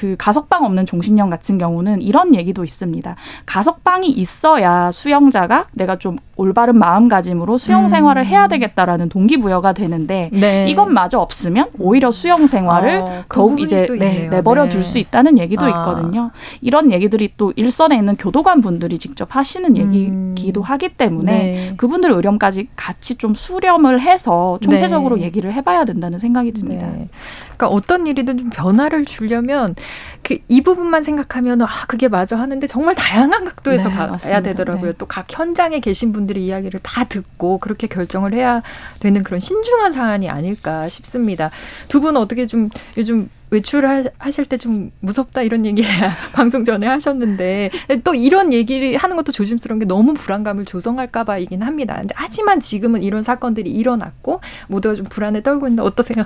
[0.00, 3.16] 그 가석방 없는 종신형 같은 경우는 이런 얘기도 있습니다.
[3.44, 8.24] 가석방이 있어야 수용자가 내가 좀 올바른 마음가짐으로 생활을 음.
[8.24, 10.66] 해야 되겠다라는 동기부여가 되는데 네.
[10.70, 14.68] 이것마저 없으면 오히려 수용 생활을 어, 그 더욱 이제 네, 내버려 네.
[14.70, 15.68] 둘수 있다는 얘기도 아.
[15.68, 16.30] 있거든요.
[16.62, 20.64] 이런 얘기들이 또 일선에 있는 교도관 분들이 직접 하시는 얘기기도 음.
[20.64, 21.74] 하기 때문에 네.
[21.76, 25.24] 그분들 의견까지 같이 좀 수렴을 해서 총체적으로 네.
[25.24, 26.88] 얘기를 해봐야 된다는 생각이 듭니다.
[27.60, 27.68] 네.
[27.68, 29.74] 그러니까 어떤 일이든 좀 변화를 주려면
[30.22, 34.40] 그 이 부분만 생각하면 아 그게 맞아 하는데 정말 다양한 각도에서 네, 봐야 맞습니다.
[34.42, 34.92] 되더라고요.
[34.92, 34.96] 네.
[34.98, 38.62] 또각 현장에 계신 분들의 이야기를 다 듣고 그렇게 결정을 해야
[39.00, 41.50] 되는 그런 신중한 사안이 아닐까 싶습니다.
[41.88, 45.82] 두 분 어떻게 좀 요즘 외출을 하실 때 좀 무섭다 이런 얘기
[46.32, 47.70] 방송 전에 하셨는데
[48.04, 52.00] 또 이런 얘기를 하는 것도 조심스러운 게 너무 불안감을 조성할까 봐이긴 합니다.
[52.14, 56.24] 하지만 지금은 이런 사건들이 일어났고 모두가 좀 불안에 떨고 있는데 어떠세요?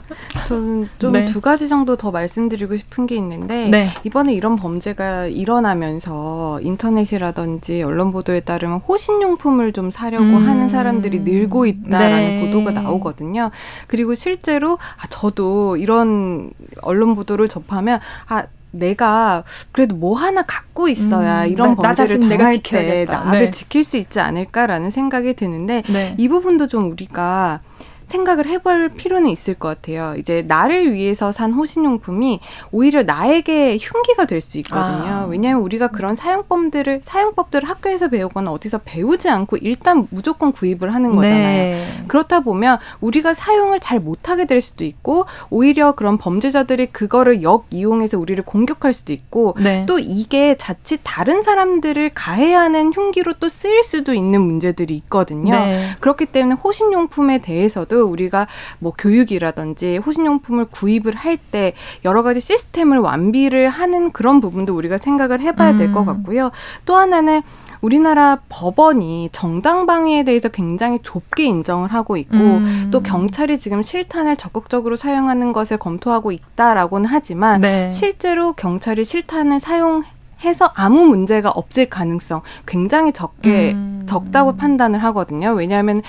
[0.49, 1.41] 저는 좀두 네.
[1.41, 3.91] 가지 정도 더 말씀드리고 싶은 게 있는데 네.
[4.03, 10.49] 이번에 이런 범죄가 일어나면서 인터넷이라든지 언론 보도에 따르면 호신용품을 좀 사려고 음.
[10.49, 12.47] 하는 사람들이 늘고 있다라는 네.
[12.47, 13.51] 보도가 나오거든요.
[13.87, 16.51] 그리고 실제로 아, 저도 이런
[16.83, 22.37] 언론 보도를 접하면 아 내가 그래도 뭐 하나 갖고 있어야 음, 이런 나, 범죄를 나
[22.37, 23.51] 당할 때 나를 네.
[23.51, 26.15] 지킬 수 있지 않을까라는 생각이 드는데 네.
[26.19, 27.61] 이 부분도 좀 우리가
[28.07, 30.15] 생각을 해볼 필요는 있을 것 같아요.
[30.17, 32.41] 이제 나를 위해서 산 호신용품이
[32.71, 35.13] 오히려 나에게 흉기가 될 수 있거든요.
[35.13, 35.27] 아.
[35.29, 41.43] 왜냐하면 우리가 그런 사용법들을 사용법들을 학교에서 배우거나 어디서 배우지 않고 일단 무조건 구입을 하는 거잖아요.
[41.43, 42.05] 네.
[42.07, 48.19] 그렇다 보면 우리가 사용을 잘 못하게 될 수도 있고 오히려 그런 범죄자들이 그거를 역 이용해서
[48.19, 49.85] 우리를 공격할 수도 있고 네.
[49.87, 55.55] 또 이게 자칫 다른 사람들을 가해하는 흉기로 또 쓰일 수도 있는 문제들이 있거든요.
[55.55, 55.89] 네.
[56.01, 58.47] 그렇기 때문에 호신용품에 대해서도 우리가
[58.79, 65.41] 뭐 교육이라든지 호신용품을 구입을 할 때 여러 가지 시스템을 완비를 하는 그런 부분도 우리가 생각을
[65.41, 66.07] 해봐야 될것 음.
[66.07, 66.51] 같고요.
[66.87, 67.43] 또 하나는
[67.81, 72.89] 우리나라 법원이 정당 방위에 대해서 굉장히 좁게 인정을 하고 있고 음.
[72.91, 77.91] 또 경찰이 지금 실탄을 적극적으로 사용하는 것을 검토하고 있다라고는 하지만 네.
[77.91, 80.03] 실제로 경찰이 실탄을 사용
[80.45, 84.05] 해서 아무 문제가 없을 가능성 굉장히 적게 음.
[84.07, 85.51] 적다고 판단을 하거든요.
[85.51, 86.01] 왜냐하면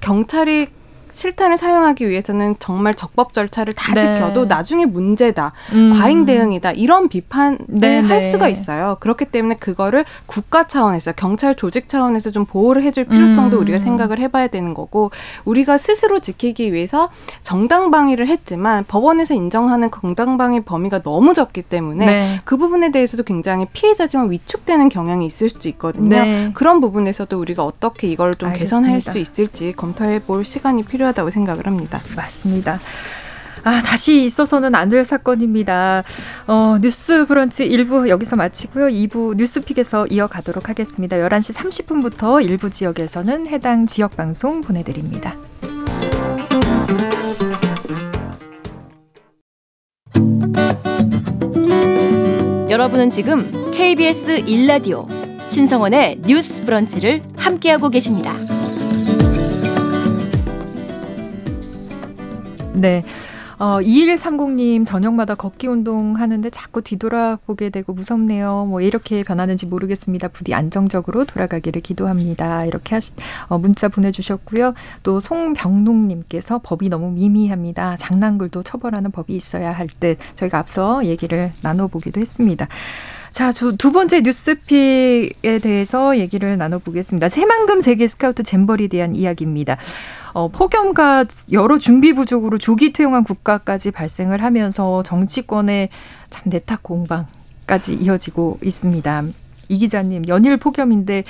[0.00, 0.68] 경찰이
[1.12, 4.00] 실탄을 사용하기 위해서는 정말 적법 절차를 다 네.
[4.00, 5.92] 지켜도 나중에 문제다, 음.
[5.92, 8.30] 과잉 대응이다 이런 비판을 네, 할 네.
[8.30, 8.96] 수가 있어요.
[9.00, 13.62] 그렇기 때문에 그거를 국가 차원에서 경찰 조직 차원에서 좀 보호를 해줄 필요성도 음.
[13.62, 15.10] 우리가 생각을 해봐야 되는 거고
[15.44, 17.10] 우리가 스스로 지키기 위해서
[17.42, 22.40] 정당방위를 했지만 법원에서 인정하는 정당방위 범위가 너무 적기 때문에 네.
[22.44, 26.08] 그 부분에 대해서도 굉장히 피해자지만 위축되는 경향이 있을 수도 있거든요.
[26.08, 26.50] 네.
[26.54, 28.76] 그런 부분에서도 우리가 어떻게 이걸 좀 알겠습니다.
[28.80, 31.01] 개선할 수 있을지 검토해 볼 시간이 필요.
[31.02, 32.00] 필요하다고 생각을 합니다.
[32.16, 32.78] 맞습니다.
[33.64, 36.02] 아, 다시 있어서는 안 될 사건입니다.
[36.46, 38.86] 어, 뉴스 브런치 1부 여기서 마치고요.
[38.86, 41.16] 2부 뉴스픽에서 이어가도록 하겠습니다.
[41.16, 45.36] 11시 30분부터 일부 지역에서는 해당 지역 방송 보내드립니다.
[52.68, 55.06] 여러분은 지금 KBS 1라디오
[55.50, 58.34] 신성원의 뉴스 브런치를 함께하고 계십니다.
[62.74, 63.04] 네.
[63.58, 68.66] 어, 2130님 저녁마다 걷기 운동 하는데 자꾸 뒤돌아보게 되고 무섭네요.
[68.68, 70.28] 뭐 이렇게 변하는지 모르겠습니다.
[70.28, 72.64] 부디 안정적으로 돌아가기를 기도합니다.
[72.64, 73.12] 이렇게 하시,
[73.48, 74.74] 어, 문자 보내주셨고요.
[75.04, 77.96] 또 송병록님께서 법이 너무 미미합니다.
[77.96, 82.66] 장난글도 처벌하는 법이 있어야 할 듯 저희가 앞서 얘기를 나눠보기도 했습니다.
[83.32, 87.30] 자, 두 번째 뉴스픽에 대해서 얘기를 나눠보겠습니다.
[87.30, 89.78] 새만금 세계 스카우트 잼버리에 대한 이야기입니다.
[90.34, 95.88] 어, 폭염과 여러 준비 부족으로 조기 퇴용한 국가까지 발생을 하면서 정치권의
[96.28, 99.24] 참 내탁 공방까지 이어지고 있습니다.
[99.70, 101.24] 이 기자님, 연일 폭염인데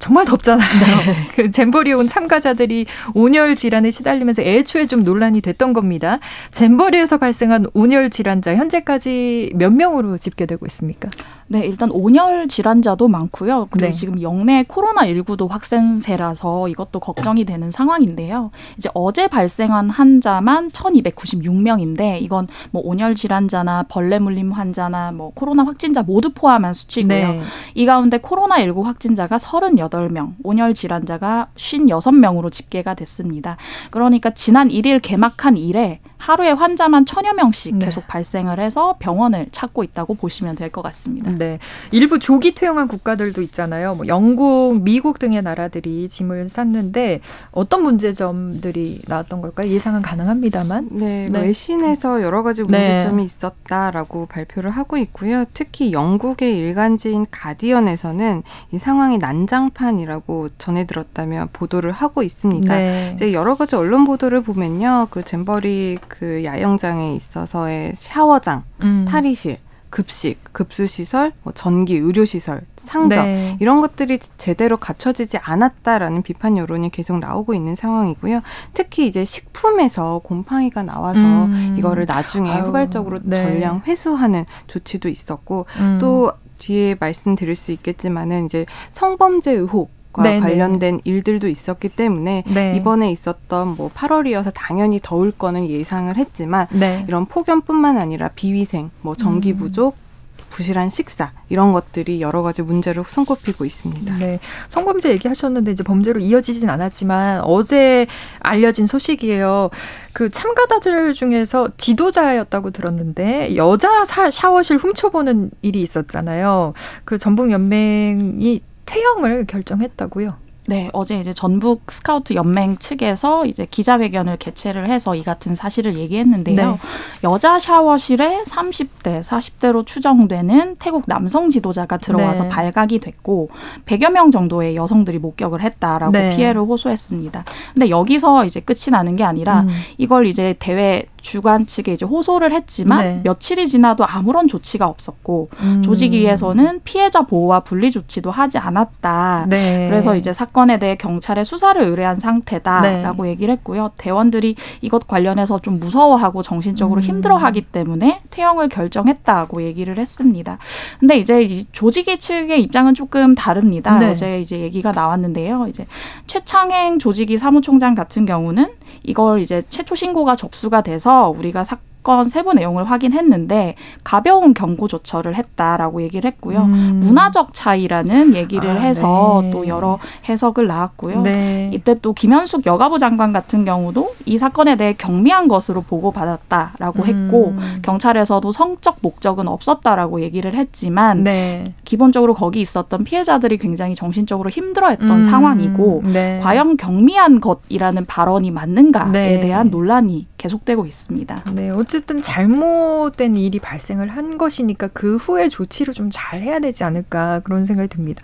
[0.00, 0.68] 정말 덥잖아요.
[0.68, 1.14] 네.
[1.36, 6.18] 그 잼버리에 온 참가자들이 온열 질환에 시달리면서 애초에 좀 논란이 됐던 겁니다.
[6.50, 11.08] 잼버리에서 발생한 온열 질환자 현재까지 몇 명으로 집계되고 있습니까?
[11.52, 13.66] 네, 일단 온열 질환자도 많고요.
[13.72, 13.92] 그리고 네.
[13.92, 18.52] 지금 영내 코로나19도 확산세라서 이것도 걱정이 되는 상황인데요.
[18.78, 26.04] 이제 어제 발생한 환자만 1296명인데 이건 뭐 온열 질환자나 벌레 물림 환자나 뭐 코로나 확진자
[26.04, 27.08] 모두 포함한 수치고요.
[27.08, 27.42] 네.
[27.74, 33.56] 이 가운데 코로나19 확진자가 38명, 온열 질환자가 56명으로 집계가 됐습니다.
[33.90, 37.86] 그러니까 지난 1일 개막한 이래 하루에 환자만 천여 명씩 네.
[37.86, 41.32] 계속 발생을 해서 병원을 찾고 있다고 보시면 될 것 같습니다.
[41.32, 41.58] 네.
[41.90, 43.94] 일부 조기 퇴영한 국가들도 있잖아요.
[43.96, 49.68] 뭐 영국, 미국 등의 나라들이 짐을 쌌는데 어떤 문제점들이 나왔던 걸까요?
[49.68, 50.90] 예상은 가능합니다만.
[50.92, 51.28] 네.
[51.30, 51.40] 네.
[51.40, 52.78] 외신에서 여러 가지 네.
[52.78, 53.24] 문제점이 네.
[53.24, 55.44] 있었다라고 발표를 하고 있고요.
[55.54, 62.72] 특히 영국의 일간지인 가디언에서는 이 상황이 난장판이라고 전해 들었다며 보도를 하고 있습니다.
[62.76, 63.12] 네.
[63.14, 65.08] 이제 여러 가지 언론 보도를 보면요.
[65.10, 69.06] 그 잼버리 그 야영장에 있어서의 샤워장, 음.
[69.08, 69.58] 탈의실,
[69.90, 73.56] 급식, 급수시설, 뭐 전기, 의료시설, 상점 네.
[73.60, 78.40] 이런 것들이 제대로 갖춰지지 않았다라는 비판 여론이 계속 나오고 있는 상황이고요.
[78.74, 81.76] 특히 이제 식품에서 곰팡이가 나와서 음.
[81.78, 83.36] 이거를 나중에 아유, 후발적으로 네.
[83.36, 85.98] 전량 회수하는 조치도 있었고 음.
[86.00, 90.40] 또 뒤에 말씀드릴 수 있겠지만은 이제 성범죄 의혹 과 네네.
[90.40, 92.74] 관련된 일들도 있었기 때문에 네.
[92.76, 97.04] 이번에 있었던 뭐 8월이어서 당연히 더울 거는 예상을 했지만 네.
[97.06, 99.56] 이런 폭염뿐만 아니라 비위생, 뭐 전기 음.
[99.56, 100.10] 부족, 음.
[100.50, 104.18] 부실한 식사 이런 것들이 여러 가지 문제로 손꼽히고 있습니다.
[104.18, 108.06] 네, 성범죄 얘기하셨는데 이제 범죄로 이어지진 않았지만 어제
[108.40, 109.70] 알려진 소식이에요.
[110.12, 116.74] 그 참가자들 중에서 지도자였다고 들었는데 여자 샤워실 훔쳐보는 일이 있었잖아요.
[117.04, 120.34] 그 전북 연맹이 퇴영을 결정했다고요.
[120.66, 126.70] 네, 어제 이제 전북 스카우트 연맹 측에서 이제 기자회견을 개최를 해서 이 같은 사실을 얘기했는데요.
[126.72, 126.78] 네.
[127.24, 132.48] 여자 샤워실에 30대, 40대로 추정되는 태국 남성 지도자가 들어와서 네.
[132.50, 133.48] 발각이 됐고
[133.86, 136.36] 100여 명 정도의 여성들이 목격을 했다라고 네.
[136.36, 137.44] 피해를 호소했습니다.
[137.74, 139.70] 근데 여기서 이제 끝이 나는 게 아니라 음.
[139.98, 143.20] 이걸 이제 대회 주관 측에 이제 호소를 했지만 네.
[143.24, 145.82] 며칠이 지나도 아무런 조치가 없었고 음.
[145.82, 149.46] 조직위에서는 피해자 보호와 분리 조치도 하지 않았다.
[149.48, 149.88] 네.
[149.88, 153.30] 그래서 이제 사건에 대해 경찰에 수사를 의뢰한 상태다라고 네.
[153.30, 153.92] 얘기를 했고요.
[153.98, 157.02] 대원들이 이것 관련해서 좀 무서워하고 정신적으로 음.
[157.02, 160.58] 힘들어하기 때문에 퇴영을 결정했다고 얘기를 했습니다.
[160.98, 163.98] 근데 이제 조직위 측의 입장은 조금 다릅니다.
[163.98, 164.10] 네.
[164.10, 165.66] 어제 이제 얘기가 나왔는데요.
[165.68, 165.86] 이제
[166.26, 168.68] 최창행 조직위 사무총장 같은 경우는
[169.02, 174.88] 이걸 이제 최초 신고가 접수가 돼서 우리가 사, 사 건 세부 내용을 확인했는데 가벼운 경고
[174.88, 176.62] 조처를 했다라고 얘기를 했고요.
[176.62, 177.00] 음.
[177.02, 179.50] 문화적 차이라는 얘기를 아, 해서 네.
[179.50, 181.20] 또 여러 해석을 나왔고요.
[181.22, 181.70] 네.
[181.72, 187.06] 이때 또 김현숙 여가부 장관 같은 경우도 이 사건에 대해 경미한 것으로 보고받았다라고 음.
[187.06, 191.64] 했고 경찰에서도 성적 목적은 없었다라고 얘기를 했지만 네.
[191.84, 195.22] 기본적으로 거기 있었던 피해자들이 굉장히 정신적으로 힘들어했던 음.
[195.22, 196.38] 상황이고 네.
[196.42, 199.40] 과연 경미한 것이라는 발언이 맞는가에 네.
[199.40, 201.44] 대한 논란이 계속되고 있습니다.
[201.54, 207.40] 네, 어쨌든 잘못된 일이 발생을 한 것이니까 그 후에 조치를 좀 잘 해야 되지 않을까
[207.44, 208.22] 그런 생각이 듭니다.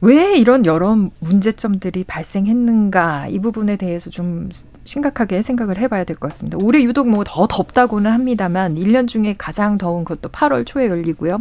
[0.00, 4.48] 왜 이런 여러 문제점들이 발생했는가 이 부분에 대해서 좀
[4.84, 6.58] 심각하게 생각을 해봐야 될 것 같습니다.
[6.60, 11.40] 올해 유독 뭐 더 덥다고는 합니다만 1년 중에 가장 더운 것도 8월 초에 열리고요.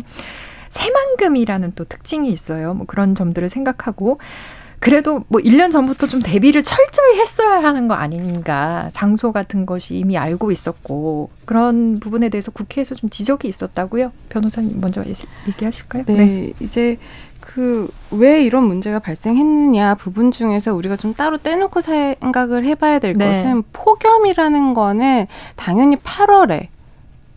[0.69, 2.73] 새만금이라는 또 특징이 있어요.
[2.73, 4.19] 뭐 그런 점들을 생각하고
[4.85, 8.89] 그래도 뭐 1년 전부터 좀 대비를 철저히 했어야 하는 거 아닌가.
[8.93, 14.11] 장소 같은 것이 이미 알고 있었고 그런 부분에 대해서 국회에서 좀 지적이 있었다고요.
[14.29, 15.03] 변호사님 먼저
[15.47, 16.05] 얘기하실까요?
[16.05, 16.53] 네, 네.
[16.59, 16.97] 이제
[17.39, 23.27] 그 왜 이런 문제가 발생했느냐 부분 중에서 우리가 좀 따로 떼놓고 생각을 해봐야 될 네.
[23.27, 26.67] 것은 폭염이라는 거는 당연히 8월에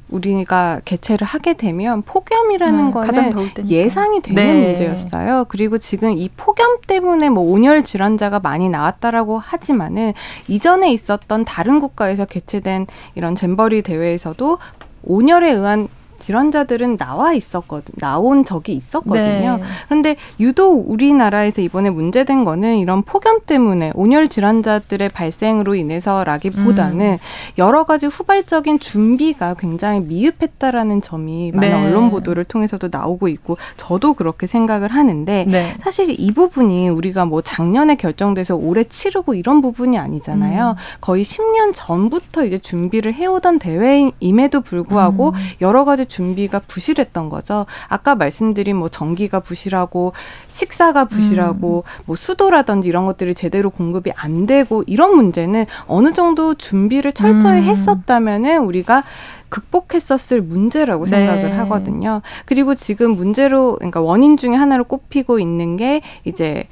[0.08, 4.66] 우리가 개최를 하게 되면 폭염이라는 네, 거는 예상이 되는 네.
[4.66, 5.46] 문제였어요.
[5.48, 10.12] 그리고 지금 이 폭염 때문에 뭐 온열 질환자가 많이 나왔다라고 하지만은
[10.48, 14.58] 이전에 있었던 다른 국가에서 개최된 이런 잼버리 대회에서도
[15.04, 15.88] 온열에 의한
[16.18, 19.56] 질환자들은 나와 있었거든 나온 적이 있었거든요.
[19.56, 19.62] 네.
[19.86, 27.18] 그런데 유독 우리나라에서 이번에 문제된 거는 이런 폭염 때문에 온열 질환자들의 발생으로 인해서라기보다는 음.
[27.58, 31.86] 여러 가지 후발적인 준비가 굉장히 미흡했다라는 점이 많은 네.
[31.86, 35.74] 언론 보도를 통해서도 나오고 있고 저도 그렇게 생각을 하는데 네.
[35.80, 40.70] 사실 이 부분이 우리가 뭐 작년에 결정돼서 올해 치르고 이런 부분이 아니잖아요.
[40.70, 40.74] 음.
[41.00, 45.34] 거의 10년 전부터 이제 준비를 해오던 대회임에도 불구하고 음.
[45.60, 47.66] 여러 가지 준비가 부실했던 거죠.
[47.88, 50.12] 아까 말씀드린 뭐 전기가 부실하고
[50.46, 52.02] 식사가 부실하고 음.
[52.06, 57.64] 뭐 수도라든지 이런 것들이 제대로 공급이 안 되고 이런 문제는 어느 정도 준비를 철저히 음.
[57.64, 59.04] 했었다면은 우리가
[59.48, 61.10] 극복했었을 문제라고 네.
[61.10, 62.22] 생각을 하거든요.
[62.44, 66.64] 그리고 지금 문제로 그러니까 원인 중에 하나로 꼽히고 있는 게 이제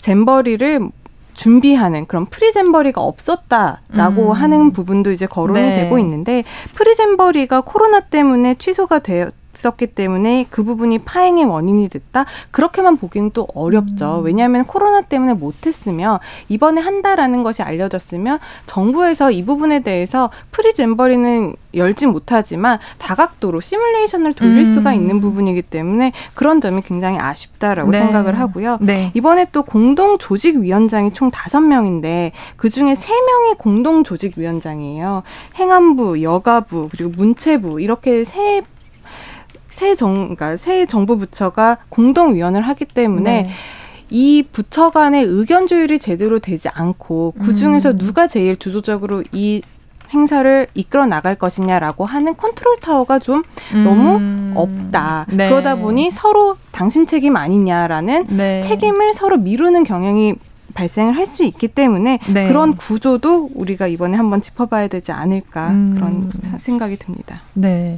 [0.00, 0.80] 잼버리를
[1.36, 4.32] 준비하는 그런 프리잼버리가 없었다라고 음.
[4.32, 5.74] 하는 부분도 이제 거론이 네.
[5.74, 6.44] 되고 있는데
[6.74, 13.48] 프리잼버리가 코로나 때문에 취소가 되어 있었기 때문에 그 부분이 파행의 원인이 됐다 그렇게만 보기는 또
[13.54, 14.20] 어렵죠.
[14.20, 14.24] 음.
[14.24, 22.78] 왜냐하면 코로나 때문에 못했으면 이번에 한다라는 것이 알려졌으면 정부에서 이 부분에 대해서 프리잼버리는 열지 못하지만
[22.98, 24.64] 다각도로 시뮬레이션을 돌릴 음.
[24.64, 27.98] 수가 있는 부분이기 때문에 그런 점이 굉장히 아쉽다라고 네.
[27.98, 28.78] 생각을 하고요.
[28.80, 29.10] 네.
[29.14, 35.22] 이번에 또 공동 조직 위원장이 총 다섯 명인데 그 중에 세 명이 공동 조직 위원장이에요.
[35.56, 38.62] 행안부, 여가부 그리고 문체부 이렇게 세
[39.68, 43.50] 새 정, 그러니까 새 정부 부처가 공동위원을 하기 때문에 네.
[44.10, 47.98] 이 부처 간의 의견 조율이 제대로 되지 않고 그 중에서 음.
[47.98, 49.62] 누가 제일 주도적으로 이
[50.10, 53.42] 행사를 이끌어 나갈 것이냐라고 하는 컨트롤 타워가 좀
[53.74, 53.82] 음.
[53.82, 55.26] 너무 없다.
[55.30, 55.48] 네.
[55.48, 58.60] 그러다 보니 서로 당신 책임 아니냐라는 네.
[58.60, 60.34] 책임을 서로 미루는 경향이
[60.74, 62.48] 발생을 할 수 있기 때문에 네.
[62.48, 65.94] 그런 구조도 우리가 이번에 한번 짚어봐야 되지 않을까 음.
[65.94, 67.40] 그런 생각이 듭니다.
[67.54, 67.96] 네.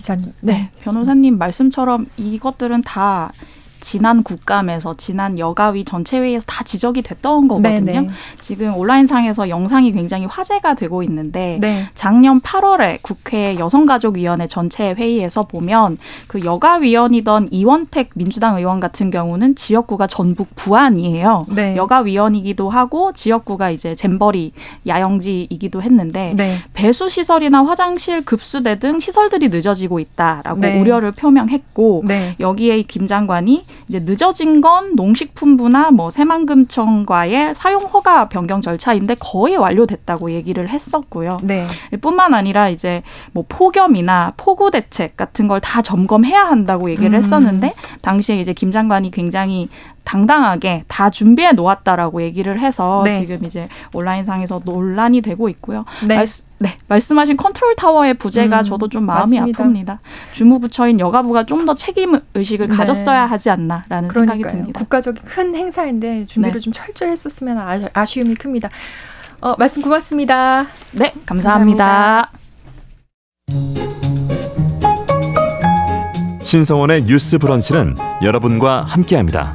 [0.00, 0.32] 기자님.
[0.40, 0.52] 네.
[0.52, 0.70] 네.
[0.80, 3.32] 변호사님 말씀처럼 이것들은 다
[3.80, 7.84] 지난 국감에서 지난 여가위 전체 회의에서 다 지적이 됐던 거거든요.
[7.84, 8.00] 네네.
[8.00, 8.08] 네.
[8.38, 11.86] 지금 온라인상에서 영상이 굉장히 화제가 되고 있는데 네.
[11.94, 20.06] 작년 8월에 국회 여성가족위원회 전체 회의에서 보면 그 여가위원이던 이원택 민주당 의원 같은 경우는 지역구가
[20.06, 21.46] 전북 부안이에요.
[21.50, 21.76] 네.
[21.76, 24.52] 여가위원이기도 하고 지역구가 이제 잼버리
[24.86, 26.58] 야영지이기도 했는데 네.
[26.74, 30.80] 배수 시설이나 화장실 급수대 등 시설들이 늦어지고 있다라고 네.
[30.80, 32.36] 우려를 표명했고 네.
[32.40, 40.32] 여기에 김 장관이 이제 늦어진 건 농식품부나 뭐 새만금청과의 사용 허가 변경 절차인데 거의 완료됐다고
[40.32, 41.40] 얘기를 했었고요.
[41.42, 41.66] 네.
[42.00, 43.02] 뿐만 아니라 이제
[43.32, 47.14] 뭐 폭염이나 폭우 대책 같은 걸 다 점검해야 한다고 얘기를 음.
[47.14, 49.68] 했었는데 당시에 이제 김 장관이 굉장히
[50.04, 53.20] 당당하게 다 준비해 놓았다라고 얘기를 해서 네.
[53.20, 55.84] 지금 이제 온라인상에서 논란이 되고 있고요.
[56.06, 56.16] 네.
[56.16, 59.64] 말씀, 네, 말씀하신 컨트롤 타워의 부재가 음, 저도 좀 마음이 맞습니다.
[59.64, 59.98] 아픕니다.
[60.32, 62.74] 주무부처인 여가부가 좀 더 책임 의식을 네.
[62.74, 64.36] 가졌어야 하지 않나라는 그러니까요.
[64.38, 64.78] 생각이 듭니다.
[64.78, 66.60] 국가적인 큰 행사인데 준비를 네.
[66.60, 68.68] 좀 철저히 했었으면 아쉬움이 큽니다.
[69.42, 70.66] 어, 말씀 고맙습니다.
[70.92, 72.30] 네, 감사합니다.
[72.30, 72.30] 감사합니다.
[76.42, 79.54] 신성원의 뉴스 브런치는 여러분과 함께합니다.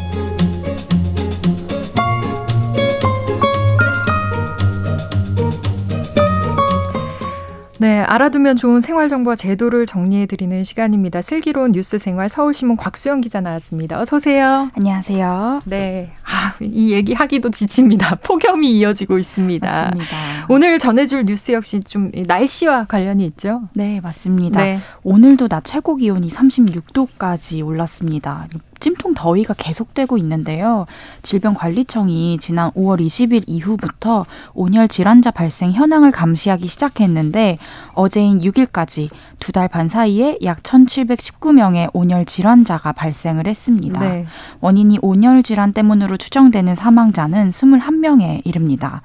[7.81, 11.23] 네, 알아두면 좋은 생활 정보와 제도를 정리해 드리는 시간입니다.
[11.23, 13.99] 슬기로운 뉴스 생활 서울신문 곽수영 기자 나왔습니다.
[13.99, 14.69] 어서 오세요.
[14.77, 15.61] 안녕하세요.
[15.65, 16.11] 네.
[16.23, 18.17] 아, 이 얘기 하기도 지칩니다.
[18.21, 19.67] 폭염이 이어지고 있습니다.
[19.67, 20.15] 맞습니다.
[20.47, 23.63] 오늘 전해줄 뉴스 역시 좀 날씨와 관련이 있죠?
[23.73, 24.61] 네, 맞습니다.
[24.61, 24.79] 네.
[25.01, 28.47] 오늘도 낮 최고 기온이 36도까지 올랐습니다.
[28.81, 30.85] 찜통 더위가 계속되고 있는데요.
[31.21, 37.57] 질병관리청이 지난 5월 20일 이후부터 온열 질환자 발생 현황을 감시하기 시작했는데
[37.93, 39.09] 어제인 6일까지
[39.39, 43.99] 두 달 반 사이에 약 1,719명의 온열 질환자가 발생을 했습니다.
[43.99, 44.25] 네.
[44.59, 49.01] 원인이 온열 질환 때문으로 추정되는 사망자는 21명에 이릅니다.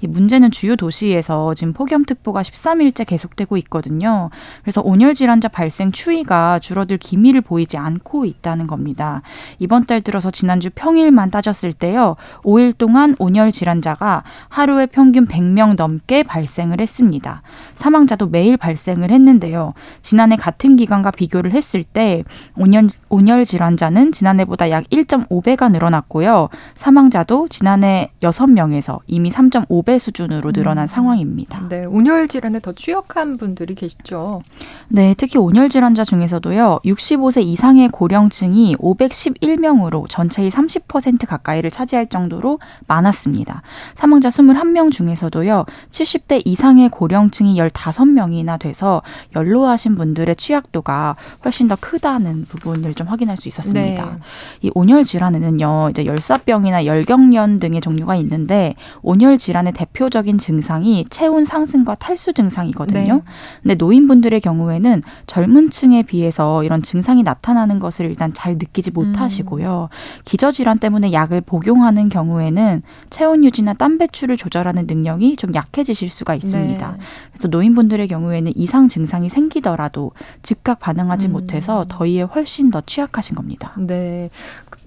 [0.00, 4.30] 이 문제는 주요 도시에서 지금 폭염특보가 13일째 계속되고 있거든요.
[4.62, 9.22] 그래서 온열 질환자 발생 추이가 줄어들 기미를 보이지 않고 있다는 겁니다.
[9.58, 12.16] 이번 달 들어서 지난주 평일만 따졌을 때요.
[12.42, 17.42] 5일 동안 온열 질환자가 하루에 평균 100명 넘게 발생을 했습니다.
[17.74, 19.74] 사망자도 매일 발생을 했는데요.
[20.02, 22.24] 지난해 같은 기간과 비교를 했을 때
[22.56, 26.48] 온열, 온열 질환자는 지난해보다 약 1.5배가 늘어났고요.
[26.74, 30.86] 사망자도 지난해 6명에서 이미 3.5배 2배 수준으로 늘어난 음.
[30.86, 31.66] 상황입니다.
[31.68, 34.42] 네, 온열 질환에 더 취약한 분들이 계시죠.
[34.88, 36.80] 네, 특히 온열 질환자 중에서도요.
[36.84, 43.62] 65세 이상의 고령층이 511명으로 전체의 30% 가까이를 차지할 정도로 많았습니다.
[43.94, 45.66] 사망자 21명 중에서도요.
[45.90, 49.02] 70대 이상의 고령층이 15명이나 돼서
[49.34, 54.04] 연로하신 분들의 취약도가 훨씬 더 크다는 부분을 좀 확인할 수 있었습니다.
[54.04, 54.18] 네.
[54.62, 55.88] 이 온열 질환에는요.
[55.90, 63.14] 이제 열사병이나 열경련 등의 종류가 있는데 온열 질환의 대표적인 증상이 체온 상승과 탈수 증상이거든요.
[63.14, 63.22] 네.
[63.62, 69.88] 근데 노인분들의 경우에는 젊은 층에 비해서 이런 증상이 나타나는 것을 일단 잘 느끼지 못하시고요.
[69.90, 70.22] 음.
[70.26, 76.90] 기저질환 때문에 약을 복용하는 경우에는 체온 유지나 땀 배출을 조절하는 능력이 좀 약해지실 수가 있습니다.
[76.90, 76.98] 네.
[77.32, 80.12] 그래서 노인분들의 경우에는 이상 증상이 생기더라도
[80.42, 81.32] 즉각 반응하지 음.
[81.32, 83.72] 못해서 더위에 훨씬 더 취약하신 겁니다.
[83.78, 84.28] 네.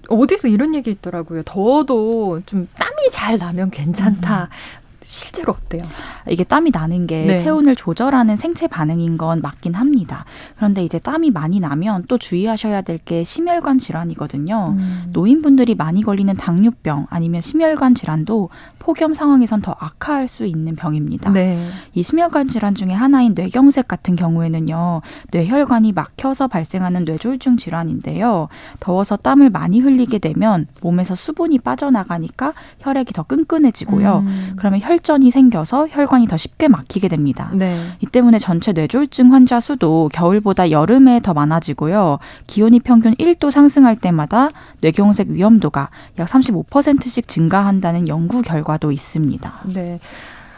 [0.08, 1.42] 어디서 이런 얘기 있더라고요.
[1.44, 4.44] 더워도 좀 땀이 잘 나면 괜찮다.
[4.44, 4.83] 음.
[5.04, 5.82] 실제로 어때요?
[6.28, 7.36] 이게 땀이 나는 게 네.
[7.36, 10.24] 체온을 조절하는 생체 반응인 건 맞긴 합니다.
[10.56, 14.76] 그런데 이제 땀이 많이 나면 또 주의하셔야 될 게 심혈관 질환이거든요.
[14.78, 15.10] 음.
[15.12, 18.48] 노인분들이 많이 걸리는 당뇨병 아니면 심혈관 질환도
[18.78, 21.30] 폭염 상황에선 더 악화할 수 있는 병입니다.
[21.30, 21.68] 네.
[21.94, 25.02] 이 심혈관 질환 중에 하나인 뇌경색 같은 경우에는요.
[25.32, 28.48] 뇌혈관이 막혀서 발생하는 뇌졸중 질환인데요.
[28.80, 34.18] 더워서 땀을 많이 흘리게 되면 몸에서 수분이 빠져나가니까 혈액이 더 끈끈해지고요.
[34.26, 34.52] 음.
[34.56, 37.50] 그러면 혈 전이 생겨서 혈관이 더 쉽게 막히게 됩니다.
[37.52, 37.78] 네.
[38.00, 42.18] 이 때문에 전체 뇌졸중 환자 수도 겨울보다 여름에 더 많아지고요.
[42.46, 44.48] 기온이 평균 1도 상승할 때마다
[44.80, 49.52] 뇌경색 위험도가 약 35%씩 증가한다는 연구 결과 결과도 있습니다.
[49.74, 50.00] 네.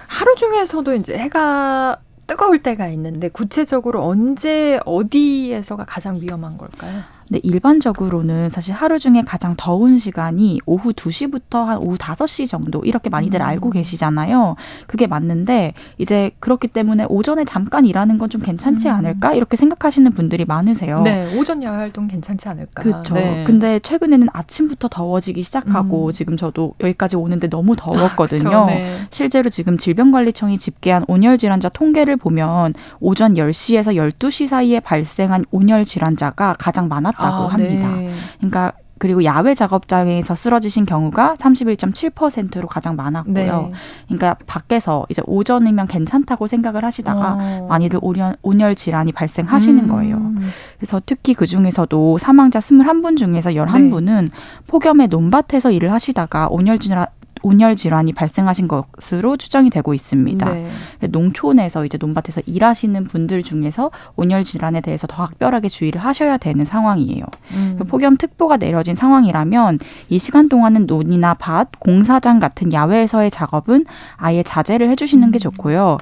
[0.07, 7.03] 하루 중에서도 이제 해가 뜨거울 때가 있는데 구체적으로 언제 어디에서가 가장 위험한 걸까요?
[7.29, 13.11] 네, 일반적으로는 사실 하루 중에 가장 더운 시간이 오후 2시부터 한 오후 5시 정도 이렇게
[13.11, 13.47] 많이들 음.
[13.47, 14.57] 알고 계시잖아요.
[14.87, 18.95] 그게 맞는데 이제 그렇기 때문에 오전에 잠깐 일하는 건 좀 괜찮지 음.
[18.95, 21.01] 않을까 이렇게 생각하시는 분들이 많으세요.
[21.03, 22.83] 네, 오전 야외 활동 괜찮지 않을까.
[22.83, 23.14] 그렇죠.
[23.14, 23.45] 네.
[23.47, 26.12] 근데 최근에는 아침부터 더워지기 시작하고 음.
[26.12, 28.51] 지금 저도 여기까지 오는데 너무 더웠거든요.
[28.51, 28.97] 아, 네.
[29.11, 36.57] 실제로 지금 질병관리청이 집계한 온열 질환자 통계를 보면 오전 10시에서 12시 사이에 발생한 온열 질환자가
[36.59, 37.89] 가장 많았 많았다고 아, 합니다.
[37.95, 38.12] 네.
[38.39, 43.35] 그러니까 그리고 야외 작업장에서 쓰러지신 경우가 31.7%로 가장 많았고요.
[43.35, 43.73] 네.
[44.07, 47.67] 그러니까 밖에서 이제 오전이면 괜찮다고 생각을 하시다가 어.
[47.69, 49.89] 많이들 오열, 온열 질환이 발생하시는 음.
[49.89, 50.33] 거예요.
[50.79, 54.29] 그래서 특히 그 중에서도 사망자 21분 중에서 11분은 네.
[54.67, 57.07] 폭염에 논밭에서 일을 하시다가 온열 질환
[57.47, 60.53] 온열 질환이 발생하신 것으로 추정이 되고 있습니다.
[60.53, 60.68] 네.
[61.11, 67.24] 농촌에서 이제 논밭에서 일하시는 분들 중에서 온열 질환에 대해서 더 각별하게 주의를 하셔야 되는 상황이에요.
[67.53, 67.78] 음.
[67.88, 69.78] 폭염 특보가 내려진 상황이라면
[70.09, 73.84] 이 시간 동안은 논이나 밭, 공사장 같은 야외에서의 작업은
[74.16, 75.38] 아예 자제를 해주시는 게 음.
[75.38, 75.99] 좋고요.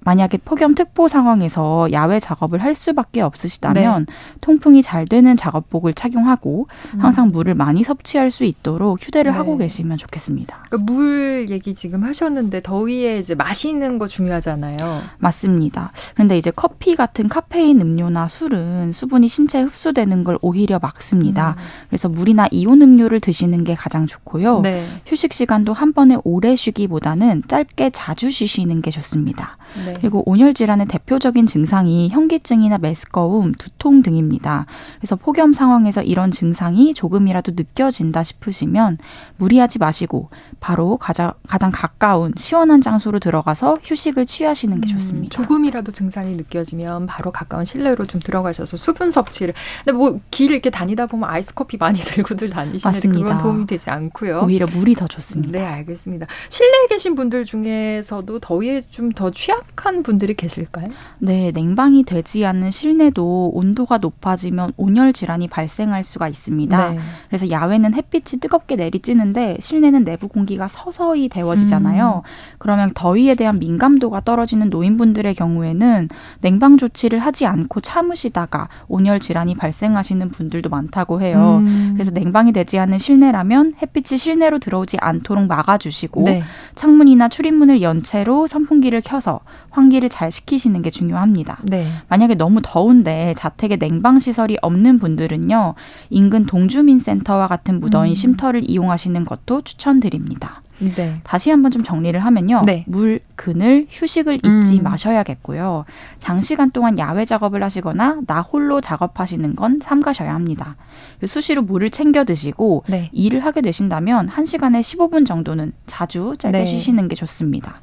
[0.00, 4.14] 만약에 폭염 특보 상황에서 야외 작업을 할 수밖에 없으시다면 네.
[4.40, 7.00] 통풍이 잘 되는 작업복을 착용하고 음.
[7.00, 9.36] 항상 물을 많이 섭취할 수 있도록 휴대를 네.
[9.36, 10.61] 하고 계시면 좋겠습니다.
[10.68, 15.02] 그러니까 물 얘기 지금 하셨는데 더위에 이제 마시는 거 중요하잖아요.
[15.18, 15.92] 맞습니다.
[16.14, 21.56] 그런데 이제 커피 같은 카페인 음료나 술은 수분이 신체에 흡수되는 걸 오히려 막습니다.
[21.58, 21.62] 음.
[21.88, 24.60] 그래서 물이나 이온 음료를 드시는 게 가장 좋고요.
[24.60, 24.86] 네.
[25.06, 29.56] 휴식 시간도 한 번에 오래 쉬기보다는 짧게 자주 쉬시는 게 좋습니다.
[29.86, 29.94] 네.
[29.98, 34.66] 그리고 온열 질환의 대표적인 증상이 현기증이나 메스꺼움, 두통 등입니다.
[34.98, 38.98] 그래서 폭염 상황에서 이런 증상이 조금이라도 느껴진다 싶으시면
[39.36, 40.30] 무리하지 마시고
[40.60, 45.34] 바로 가장, 가장 가까운 시원한 장소로 들어가서 휴식을 취하시는 게 음, 좋습니다.
[45.42, 49.54] 조금이라도 증상이 느껴지면 바로 가까운 실내로 좀 들어가셔서 수분 섭취를.
[49.84, 53.08] 근데 뭐 길 이렇게 다니다 보면 아이스 커피 많이 들고들 다니시는데.
[53.08, 54.42] 그건 도움이 되지 않고요.
[54.44, 55.58] 오히려 물이 더 좋습니다.
[55.58, 56.26] 네, 알겠습니다.
[56.48, 60.86] 실내에 계신 분들 중에서도 더위에 좀 더 취약한 분들이 계실까요?
[61.18, 66.90] 네, 냉방이 되지 않는 실내도 온도가 높아지면 온열 질환이 발생할 수가 있습니다.
[66.92, 66.98] 네.
[67.28, 72.22] 그래서 야외는 햇빛이 뜨겁게 내리쬐는데 실내는 내부 공기가 서서히 데워지잖아요.
[72.24, 72.28] 음.
[72.58, 76.08] 그러면 더위에 대한 민감도가 떨어지는 노인분들의 경우에는
[76.40, 81.62] 냉방 조치를 하지 않고 참으시다가 온열 질환이 발생하시는 분들도 많다고 해요.
[81.64, 81.90] 음.
[81.94, 86.42] 그래서 냉방이 되지 않는 실내라면 햇빛이 실내로 들어오지 않도록 막아주시고 네.
[86.74, 89.40] 창문이나 출입문을 연 채로 선풍기를 켜서
[89.72, 91.58] 환기를 잘 시키시는 게 중요합니다.
[91.64, 91.86] 네.
[92.08, 95.74] 만약에 너무 더운데 자택에 냉방 시설이 없는 분들은요
[96.10, 98.14] 인근 동주민 센터와 같은 무더인 음.
[98.14, 100.62] 쉼터를 이용하시는 것도 추천드립니다.
[100.96, 101.20] 네.
[101.22, 102.62] 다시 한번 좀 정리를 하면요.
[102.66, 102.84] 네.
[102.88, 104.82] 물, 그늘, 휴식을 잊지 음.
[104.82, 105.84] 마셔야겠고요.
[106.18, 110.76] 장시간 동안 야외 작업을 하시거나 나 홀로 작업하시는 건 삼가셔야 합니다.
[111.24, 113.10] 수시로 물을 챙겨 드시고 네.
[113.12, 116.66] 일을 하게 되신다면 1시간에 15분 정도는 자주 짧게 네.
[116.66, 117.80] 쉬시는 게 좋습니다.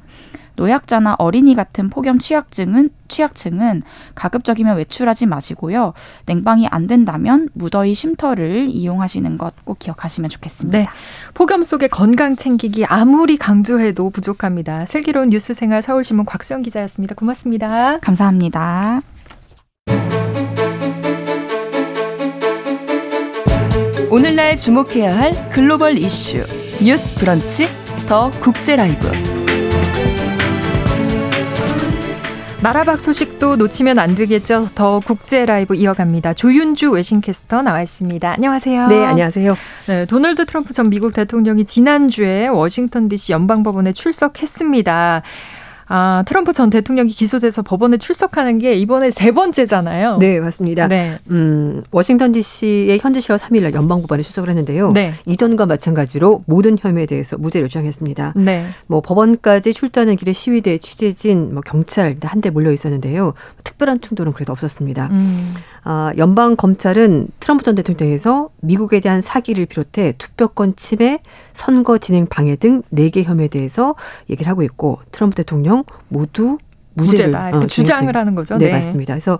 [0.60, 3.82] 노약자나 어린이 같은 폭염 취약증은 취약층은
[4.14, 5.94] 가급적이면 외출하지 마시고요.
[6.26, 10.78] 냉방이 안 된다면 무더위 쉼터를 이용하시는 것 꼭 기억하시면 좋겠습니다.
[10.78, 10.88] 네.
[11.34, 14.86] 폭염 속에 건강 챙기기 아무리 강조해도 부족합니다.
[14.86, 17.14] 슬기로운 뉴스 생활 서울신문 곽수영 기자였습니다.
[17.14, 17.98] 고맙습니다.
[18.00, 19.00] 감사합니다.
[24.10, 26.44] 오늘날 주목해야 할 글로벌 이슈
[26.82, 27.68] 뉴스 브런치
[28.08, 29.49] 더 국제 라이브
[32.62, 34.68] 나라 밖 소식도 놓치면 안 되겠죠.
[34.74, 36.34] 더 국제 라이브 이어갑니다.
[36.34, 38.32] 조윤주 외신캐스터 나와 있습니다.
[38.32, 38.86] 안녕하세요.
[38.88, 39.54] 네, 안녕하세요.
[39.86, 45.22] 네, 도널드 트럼프 전 미국 대통령이 지난주에 워싱턴 DC 연방법원에 출석했습니다.
[45.92, 50.18] 아, 트럼프 전 대통령이 기소돼서 법원에 출석하는 게 이번에 세 번째잖아요.
[50.18, 50.86] 네, 맞습니다.
[50.86, 51.18] 네.
[51.30, 54.92] 음, 워싱턴 DC의 현지 시각 3일 날 연방 법원에 출석을 했는데요.
[54.92, 55.12] 네.
[55.26, 58.34] 이전과 마찬가지로 모든 혐의에 대해서 무죄를 주장했습니다.
[58.36, 58.66] 네.
[58.86, 63.34] 뭐 법원까지 출두하는 길에 시위대 취재진, 뭐 경찰 한데 몰려 있었는데요.
[63.64, 65.08] 특별한 충돌은 그래도 없었습니다.
[65.10, 65.54] 음.
[65.82, 71.20] 아, 연방 검찰은 트럼프 전 대통령에서 미국에 대한 사기를 비롯해 투표권 침해,
[71.52, 73.94] 선거 진행 방해 등네개 혐의에 대해서
[74.28, 76.58] 얘기를 하고 있고 트럼프 대통령 모두
[76.94, 78.58] 무죄를 다 이렇게 어, 주장을 하는 거죠.
[78.58, 79.14] 네, 네, 맞습니다.
[79.14, 79.38] 그래서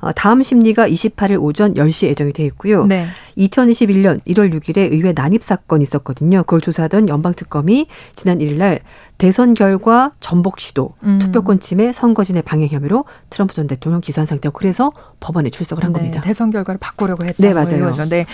[0.00, 2.86] 어, 다음 심리가 28일 오전 10시에 예정이 돼 있고요.
[2.86, 3.06] 네.
[3.38, 6.38] 2021년 1월 6일에 의회 난입 사건이 있었거든요.
[6.42, 8.80] 그걸 조사하던 연방특검이 지난 1일 날
[9.18, 11.18] 대선 결과 전복 시도, 음.
[11.18, 15.98] 투표권 침해, 선거진의 방해 혐의로 트럼프 전 대통령 기소한 상태고 그래서 법원에 출석을 한 네,
[15.98, 16.20] 겁니다.
[16.20, 17.36] 대선 결과를 바꾸려고 했다.
[17.38, 17.92] 네, 맞아요.
[18.08, 18.26] 네.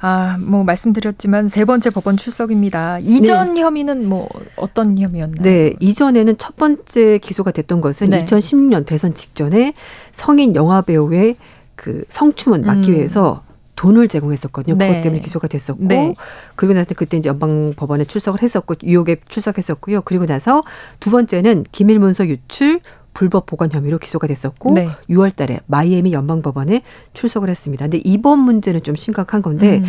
[0.00, 2.98] 아, 뭐 말씀드렸지만 세 번째 법원 출석입니다.
[3.00, 3.60] 이전 네.
[3.60, 5.42] 혐의는 뭐 어떤 혐의였나요?
[5.42, 8.24] 네, 이전에는 첫 번째 기소가 됐던 것은 네.
[8.24, 9.74] 2016년 대선 직전에
[10.12, 11.36] 성인 영화 배우의
[11.74, 12.96] 그 성추문 막기 음.
[12.96, 13.42] 위해서
[13.76, 14.76] 돈을 제공했었거든요.
[14.76, 14.88] 네.
[14.88, 16.14] 그것 때문에 기소가 됐었고 네.
[16.54, 20.02] 그리고 나서 그때 이제 연방 법원에 출석을 했었고 유혹에 출석했었고요.
[20.02, 20.62] 그리고 나서
[20.98, 22.80] 두 번째는 기밀 문서 유출
[23.14, 24.88] 불법 보관 혐의로 기소가 됐었고 네.
[25.08, 26.82] 6월 달에 마이애미 연방 법원에
[27.12, 27.84] 출석을 했습니다.
[27.84, 29.84] 근데 이번 문제는 좀 심각한 건데 음.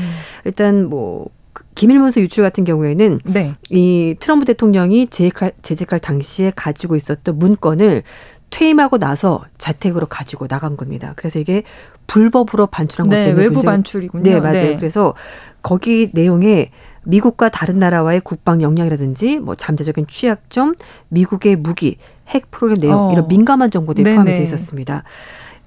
[0.46, 1.30] 일단 뭐
[1.76, 3.56] 기밀문서 유출 같은 경우에는 네.
[3.70, 8.04] 이 트럼프 대통령이 재직할, 재직할 당시에 가지고 있었던 문건을
[8.50, 11.14] 퇴임하고 나서 자택으로 가지고 나간 겁니다.
[11.16, 11.64] 그래서 이게
[12.08, 14.24] 불법으로 반출한 네, 것 때문에 외부 반출이군요.
[14.24, 14.54] 네, 맞아요.
[14.54, 14.76] 네.
[14.76, 15.16] 그래서
[15.62, 16.70] 거기 내용에
[17.04, 20.76] 미국과 다른 나라와의 국방 역량이라든지 뭐 잠재적인 취약점,
[21.10, 21.98] 미국의 무기,
[22.28, 23.12] 핵 프로그램 내용 어.
[23.12, 24.16] 이런 민감한 정보들이 네네.
[24.16, 25.04] 포함이 되어 있었습니다.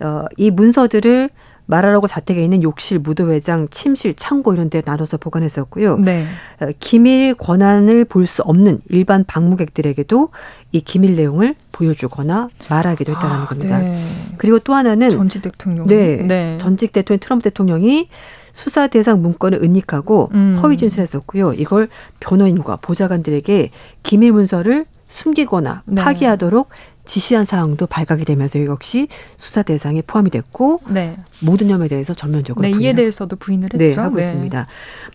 [0.01, 1.30] 어, 이 문서들을
[1.66, 5.97] 말하라고 자택에 있는 욕실, 무도회장, 침실, 창고 이런 데 나눠서 보관했었고요.
[5.99, 6.24] 네.
[6.61, 10.28] 어, 기밀 권한을 볼 수 없는 일반 방문객들에게도
[10.72, 13.78] 이 기밀 내용을 보여주거나 말하기도 했다는 아, 겁니다.
[13.78, 14.03] 네.
[14.37, 15.87] 그리고 또 하나는 전직 대통령.
[15.87, 16.59] 네, 네.
[16.59, 18.09] 전직 대통령 트럼프 대통령이
[18.55, 20.59] 수사 대상 문건을 은닉하고 음.
[20.63, 21.53] 허위 진술했었고요.
[21.55, 21.89] 이걸
[22.21, 23.71] 변호인과 보좌관들에게
[24.03, 26.03] 기밀 문서를 숨기거나 네.
[26.03, 26.69] 파기하도록
[27.05, 31.19] 지시한 사항도 발각이 되면서 역시 수사 대상에 포함이 됐고 네.
[31.41, 33.97] 모든 혐의에 대해서 전면적으로 네, 이에 대해서도 부인을 네, 했죠.
[33.97, 34.23] 네, 하고 네.
[34.25, 34.67] 있습니다.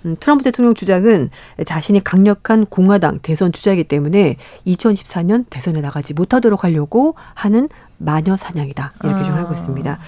[0.06, 1.32] 음, 트럼프 대통령 주장은
[1.66, 4.36] 자신이 강력한 공화당 대선 주자이기 때문에
[4.68, 9.24] 2024년 대선에 나가지 못하도록 하려고 하는 마녀 사냥이다 이렇게 아.
[9.24, 10.00] 주장을 하고 있습니다.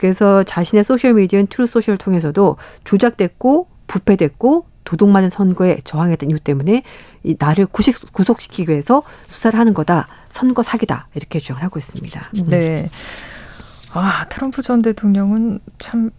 [0.00, 6.84] 그래서 자신의 소셜 미디어인 트루스 소셜을 통해서도 조작됐고 부패됐고 도둑맞은 선거에 저항했던 이유 때문에
[7.22, 10.08] 이 나를 구식, 구속시키기 위해서 수사를 하는 거다.
[10.30, 11.08] 선거 사기다.
[11.14, 12.30] 이렇게 주장을 하고 있습니다.
[12.46, 12.88] 네.
[13.92, 16.10] 아, 트럼프 전 대통령은 참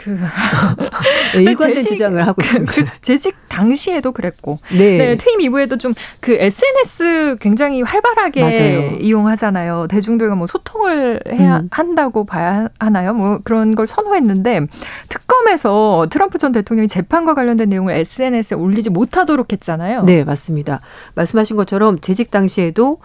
[0.00, 0.18] 그
[1.36, 2.72] 네, 일관된 재직, 주장을 하고 그, 있습니다.
[2.72, 4.98] 그 재직 당시에도 그랬고, 네.
[4.98, 8.96] 네 퇴임 이후에도 좀 그 SNS 굉장히 활발하게 맞아요.
[9.00, 9.86] 이용하잖아요.
[9.88, 11.68] 대중들과 뭐 소통을 해야 음.
[11.70, 13.14] 한다고 봐야 하나요?
[13.14, 14.66] 뭐 그런 걸 선호했는데
[15.08, 20.02] 특검에서 트럼프 전 대통령이 재판과 관련된 내용을 SNS에 올리지 못하도록 했잖아요.
[20.04, 20.80] 네, 맞습니다.
[21.14, 22.98] 말씀하신 것처럼 재직 당시에도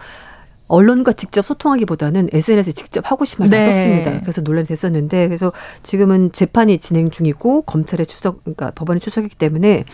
[0.68, 3.72] 언론과 직접 소통하기보다는 SNS에 직접 하고 싶은 말을 네.
[3.72, 4.20] 썼습니다.
[4.20, 5.52] 그래서 논란이 됐었는데 그래서
[5.82, 9.84] 지금은 재판이 진행 중이고 검찰의 추석 그러니까 법원의 추석이기 때문에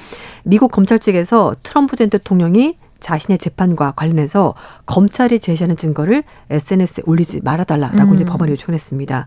[0.44, 4.54] 미국 검찰 측에서 트럼프 전 대통령이 자신의 재판과 관련해서
[4.86, 8.14] 검찰이 제시하는 증거를 SNS에 올리지 말아달라라고 음.
[8.14, 9.18] 이제 법원에 요청을 했습니다.
[9.18, 9.24] 예,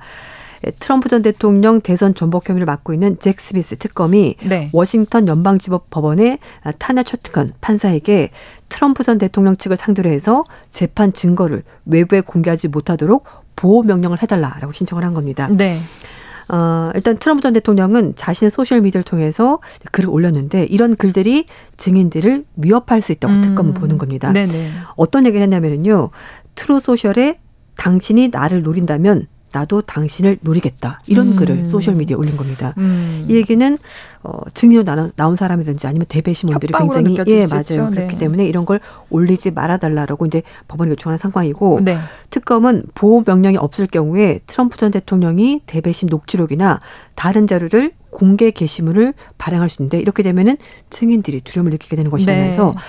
[0.80, 4.70] 트럼프 전 대통령 대선 전복 혐의를 맡고 있는 잭 스미스 특검이 네.
[4.74, 6.40] 워싱턴 연방지법 법원의
[6.80, 8.32] 타나 처트건 판사에게
[8.70, 13.26] 트럼프 전 대통령 측을 상대로 해서 재판 증거를 외부에 공개하지 못하도록
[13.56, 15.50] 보호 명령을 해달라라고 신청을 한 겁니다.
[15.52, 15.80] 네.
[16.48, 19.60] 어, 일단 트럼프 전 대통령은 자신의 소셜 미디어를 통해서
[19.92, 21.46] 글을 올렸는데 이런 글들이
[21.78, 23.42] 증인들을 위협할 수 있다고 음.
[23.42, 24.32] 특검은 보는 겁니다.
[24.32, 24.70] 네네.
[24.96, 26.12] 어떤 얘기를 했냐면요.
[26.54, 27.40] 트루스 소셜에
[27.78, 31.00] 당신이 나를 노린다면 나도 당신을 노리겠다.
[31.08, 31.36] 이런 음.
[31.38, 32.74] 글을 소셜미디어에 올린 겁니다.
[32.78, 33.26] 음.
[33.30, 33.78] 이 얘기는
[34.22, 37.90] 어, 증인으로 나온, 나온 사람이든지 아니면 대배심원들이 굉장히 예 맞아요.
[37.90, 37.96] 네.
[37.96, 41.98] 그렇기 때문에 이런 걸 올리지 말아달라라고 이제 법원이 요청하는 상황이고 네.
[42.32, 46.82] 특검은 보호 명령이 없을 경우에 트럼프 전 대통령이 대배심 녹취록이나
[47.16, 50.58] 다른 자료를 공개 게시물을 발행할 수 있는데 이렇게 되면은
[50.90, 52.82] 증인들이 두려움을 느끼게 되는 것이라면서 네.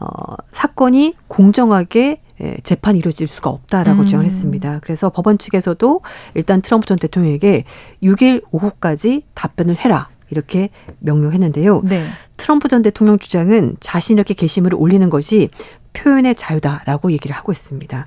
[0.00, 2.31] 어, 사건이 공정하게 예,
[2.62, 4.06] 재판이 이루어질 수가 없다라고 음.
[4.06, 4.80] 주장을 했습니다.
[4.82, 6.00] 그래서 법원 측에서도
[6.34, 7.64] 일단 트럼프 전 대통령에게
[8.02, 10.08] 6일 오후까지 답변을 해라.
[10.30, 10.70] 이렇게
[11.00, 11.82] 명령했는데요.
[11.84, 12.06] 네.
[12.38, 15.50] 트럼프 전 대통령 주장은 자신이 이렇게 게시물을 올리는 것이
[15.92, 18.06] 표현의 자유다라고 얘기를 하고 있습니다.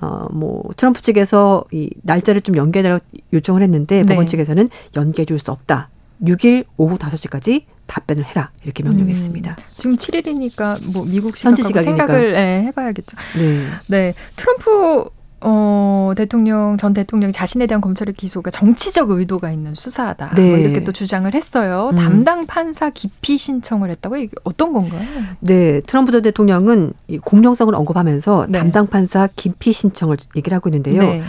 [0.00, 4.04] 어, 뭐, 트럼프 측에서 이 날짜를 좀 연계해달라고 요청을 했는데 네.
[4.04, 5.88] 법원 측에서는 연계해 줄 수 없다.
[6.22, 9.50] 6일 오후 5시까지 답변을 해라 이렇게 명령했습니다.
[9.50, 13.16] 음, 지금 7일이니까 뭐 미국 시각하고 생각을 네, 해봐야겠죠.
[13.38, 13.66] 네.
[13.88, 15.10] 네, 트럼프
[15.46, 20.32] 어, 대통령 전 대통령이 자신에 대한 검찰의 기소가 정치적 의도가 있는 수사다.
[20.34, 20.50] 뭐 네.
[20.50, 21.90] 뭐 이렇게 또 주장을 했어요.
[21.92, 21.96] 음.
[21.96, 25.02] 담당 판사 기피 신청을 했다고 이게 어떤 건가요?
[25.40, 28.58] 네, 트럼프 전 대통령은 이 공정성을 언급하면서 네.
[28.58, 31.02] 담당 판사 기피 신청을 얘기를 하고 있는데요.
[31.02, 31.22] 네.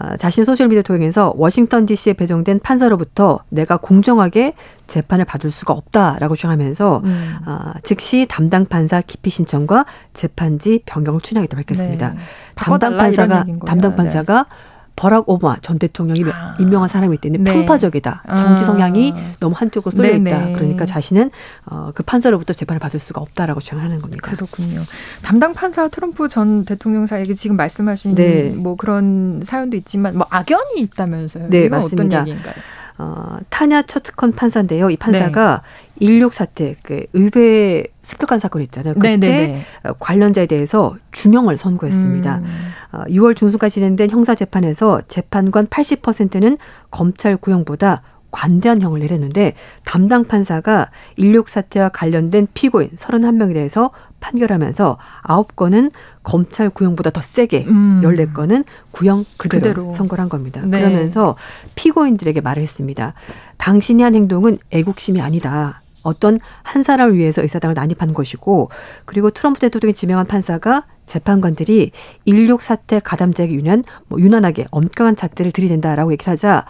[0.00, 4.54] 어, 자신 소셜미디어 통해서 워싱턴 DC에 배정된 판사로부터 내가 공정하게
[4.86, 7.36] 재판을 받을 수가 없다라고 주장하면서 음.
[7.46, 12.10] 어, 즉시 담당 판사 기피 신청과 재판지 변경을 추진하겠다고 밝혔습니다.
[12.10, 12.18] 네.
[12.54, 14.71] 담당 판사가 담당 판사가 네.
[14.96, 16.54] 버락 오바마 전 대통령이 아.
[16.58, 17.52] 임명한 사람이 때문에 네.
[17.52, 18.24] 편파적이다.
[18.36, 19.32] 정치 성향이 아.
[19.40, 20.38] 너무 한쪽으로 쏠려 있다.
[20.38, 20.52] 네네.
[20.52, 21.30] 그러니까 자신은
[21.66, 24.30] 어, 그 판사로부터 재판을 받을 수가 없다라고 주장하는 겁니다.
[24.30, 24.82] 그렇군요.
[25.22, 28.50] 담당 판사 트럼프 전 대통령 사에게 지금 말씀하신 네.
[28.50, 31.48] 뭐 그런 사연도 있지만 뭐 악연이 있다면서요.
[31.48, 32.20] 네, 맞습니다.
[32.20, 32.54] 어떤 얘기인가요?
[32.98, 34.90] 어, 타냐 처트컨 판사인데요.
[34.90, 35.62] 이 판사가
[35.98, 36.06] 네.
[36.06, 38.94] 16 사태, 그 의회 습격한 사건 있잖아요.
[38.94, 39.62] 그때 네네네.
[39.84, 42.36] 어, 관련자에 대해서 중형을 선고했습니다.
[42.36, 42.44] 음.
[42.92, 46.58] 어, 6월 중순까지 진행된 형사 재판에서 재판관 80%는
[46.90, 49.52] 검찰 구형보다 관대한 형을 내렸는데
[49.84, 53.90] 담당 판사가 인력 사태와 관련된 피고인 31명에 대해서
[54.20, 55.92] 판결하면서 9건은
[56.22, 58.00] 검찰 구형보다 더 세게 음.
[58.02, 59.92] 14건은 구형 그대로, 그대로.
[59.92, 60.62] 선고를 한 겁니다.
[60.64, 60.80] 네.
[60.80, 61.36] 그러면서
[61.74, 63.12] 피고인들에게 말을 했습니다.
[63.58, 65.81] 당신이 한 행동은 애국심이 아니다.
[66.02, 68.70] 어떤 한 사람을 위해서 의사당을 난입한 것이고
[69.04, 71.90] 그리고 트럼프 대통령이 지명한 판사가 재판관들이
[72.24, 76.64] 인력 사태 가담자에게 유난 뭐 유난하게 엄격한 잣대를 들이댄다라고 얘기를 하자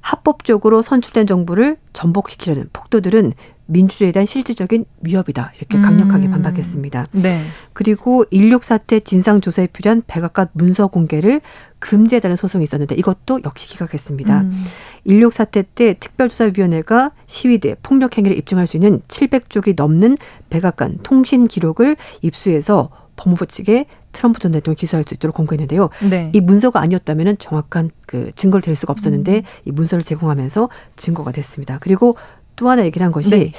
[0.00, 3.32] 합법적으로 선출된 정부를 전복시키려는 폭도들은
[3.66, 5.52] 민주주의에 대한 실질적인 위협이다.
[5.58, 6.32] 이렇게 강력하게 음.
[6.32, 7.08] 반박했습니다.
[7.12, 7.40] 네.
[7.72, 11.40] 그리고 인력 사태 진상 조사에 필요한 백악관 문서 공개를
[11.78, 14.40] 금지해달라는 소송이 있었는데 이것도 역시 기각했습니다.
[14.40, 14.64] 음.
[15.04, 20.16] 인력 사태 때 특별조사위원회가 시위대 폭력 행위를 입증할 수 있는 700쪽이 넘는
[20.50, 25.90] 백악관 통신 기록을 입수해서 법무부 측에 트럼프 전 대통령 기소할 수 있도록 공고했는데요.
[26.08, 26.30] 네.
[26.32, 29.42] 이 문서가 아니었다면 정확한 그 증거를 댈 수가 없었는데 음.
[29.64, 31.78] 이 문서를 제공하면서 증거가 됐습니다.
[31.80, 32.16] 그리고
[32.56, 33.52] 또 하나 얘기를 한 것이 네.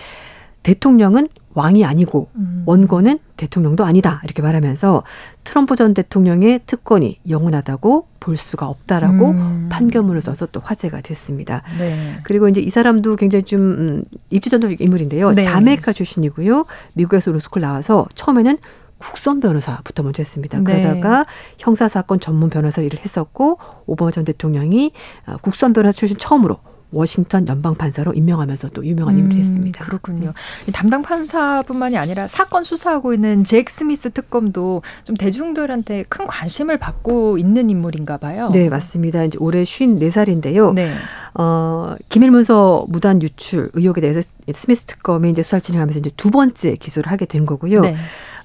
[0.64, 2.64] 대통령은 왕이 아니고 음.
[2.66, 5.04] 원고는 대통령도 아니다 이렇게 말하면서
[5.44, 9.70] 트럼프 전 대통령의 특권이 영원하다고 볼 수가 없다라고 음.
[9.72, 11.62] 판결문을 써서 또 화제가 됐습니다.
[11.78, 12.20] 네.
[12.24, 15.34] 그리고 이제 이 사람도 굉장히 좀 음, 입지전적 인물인데요.
[15.34, 15.44] 네.
[15.44, 16.66] 자메이카 출신이고요.
[16.94, 18.58] 미국에서 로스쿨 나와서 처음에는
[18.98, 20.60] 국선 변호사부터 먼저 했습니다.
[20.60, 20.64] 네.
[20.64, 21.26] 그러다가
[21.60, 24.92] 형사 사건 전문 변호사 일을 했었고 오바마 전 대통령이
[25.28, 26.58] 어, 국선 변호사 출신 처음으로
[26.96, 29.84] 워싱턴 연방 판사로 임명하면서 또 유명한 인물이 음, 됐습니다.
[29.84, 30.34] 음, 그렇군요.
[30.74, 37.70] 담당 판사뿐만이 아니라 사건 수사하고 있는 잭 스미스 특검도 좀 대중들한테 큰 관심을 받고 있는
[37.70, 38.50] 인물인가 봐요.
[38.54, 39.26] 네, 맞습니다.
[39.26, 40.74] 이제 올해 54살인데요.
[40.74, 40.92] 네.
[41.34, 44.22] 어, 기밀 문서 무단 유출 의혹에 대해서
[44.54, 47.82] 스미스 특검이 이제 수사를 진행하면서 이제 두 번째 기소를 하게 된 거고요.
[47.82, 47.96] 네.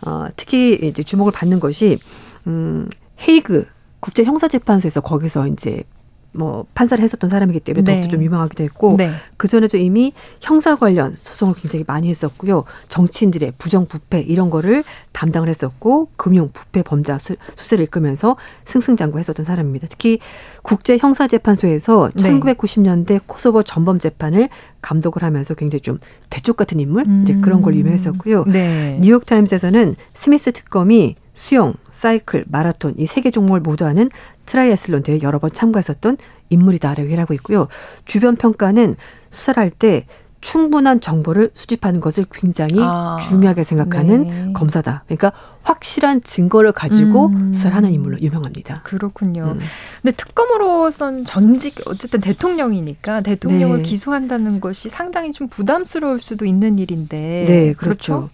[0.03, 1.99] 어, 특히 이제 주목을 받는 것이
[2.47, 2.89] 음,
[3.29, 3.67] 헤이그
[4.01, 5.85] 국제 형사재판소에서 거기서 이제
[6.33, 7.93] 뭐 판사를 했었던 사람이기 때문에 네.
[7.93, 9.11] 더욱더 좀 유명하기도 했고 네.
[9.37, 15.49] 그 전에도 이미 형사 관련 소송을 굉장히 많이 했었고요 정치인들의 부정 부패 이런 거를 담당을
[15.49, 19.89] 했었고 금융 부패 범죄 수, 수세를 이끌면서 승승장구했었던 사람입니다.
[19.89, 20.19] 특히
[20.63, 22.31] 국제 형사 재판소에서 네.
[22.31, 24.49] 1990년대 코소보 전범 재판을
[24.83, 25.99] 감독을 하면서 굉장히 좀
[26.31, 27.23] 대쪽 같은 인물 음.
[27.23, 28.45] 이제 그런 걸 유명했었고요.
[28.45, 28.99] 네.
[29.03, 34.09] 뉴욕 타임스에서는 스미스 특검이 수영, 사이클, 마라톤 이 세 개 종목을 모두 하는
[34.51, 36.17] 트라이애슬론 대회 여러 번 참가했었던
[36.49, 37.69] 인물이다라고 얘기하고 있고요.
[38.05, 38.97] 주변 평가는
[39.31, 40.05] 수사를 할 때
[40.41, 44.53] 충분한 정보를 수집하는 것을 굉장히 아, 중요하게 생각하는 네.
[44.55, 45.05] 검사다.
[45.07, 45.33] 그러니까
[45.63, 47.53] 확실한 증거를 가지고 음.
[47.53, 48.81] 수사를 하는 인물로 유명합니다.
[48.83, 49.57] 그렇군요.
[49.57, 49.61] 음.
[50.03, 53.83] 근데 특검으로선 전직 어쨌든 대통령이니까 대통령을 네.
[53.83, 57.45] 기소한다는 것이 상당히 좀 부담스러울 수도 있는 일인데.
[57.47, 58.15] 네, 그렇죠.
[58.15, 58.31] 그렇죠?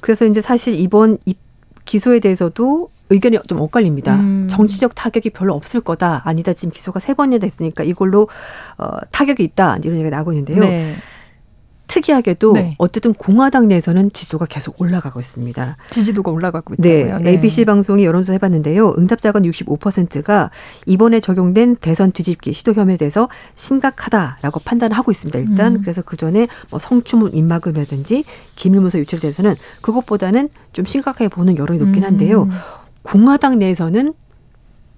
[0.00, 1.38] 그래서 이제 사실 이번 입
[1.84, 4.16] 기소에 대해서도 의견이 좀 엇갈립니다.
[4.16, 4.48] 음.
[4.48, 6.22] 정치적 타격이 별로 없을 거다.
[6.24, 6.52] 아니다.
[6.52, 8.28] 지금 기소가 세 번이나 됐으니까 이걸로
[8.78, 9.78] 어, 타격이 있다.
[9.84, 10.60] 이런 얘기가 나오고 있는데요.
[10.60, 10.94] 네.
[11.90, 12.76] 특이하게도 네.
[12.78, 15.76] 어쨌든 공화당 내에서는 지지도가 계속 올라가고 있습니다.
[15.90, 17.16] 지지도가 올라가고 있다고요?
[17.18, 17.22] 네.
[17.22, 17.30] 네.
[17.30, 18.94] ABC 방송이 여론조사 해봤는데요.
[18.96, 20.50] 응답자가 65%가
[20.86, 25.36] 이번에 적용된 대선 뒤집기 시도 혐의에 대해서 심각하다라고 판단을 하고 있습니다.
[25.40, 25.80] 일단 음.
[25.80, 32.04] 그래서 그 전에 뭐 성추문 입막음이라든지 기밀문서 유출에 대해서는 그것보다는 좀 심각하게 보는 여론이 높긴
[32.04, 32.44] 한데요.
[32.44, 32.50] 음.
[33.02, 34.14] 공화당 내에서는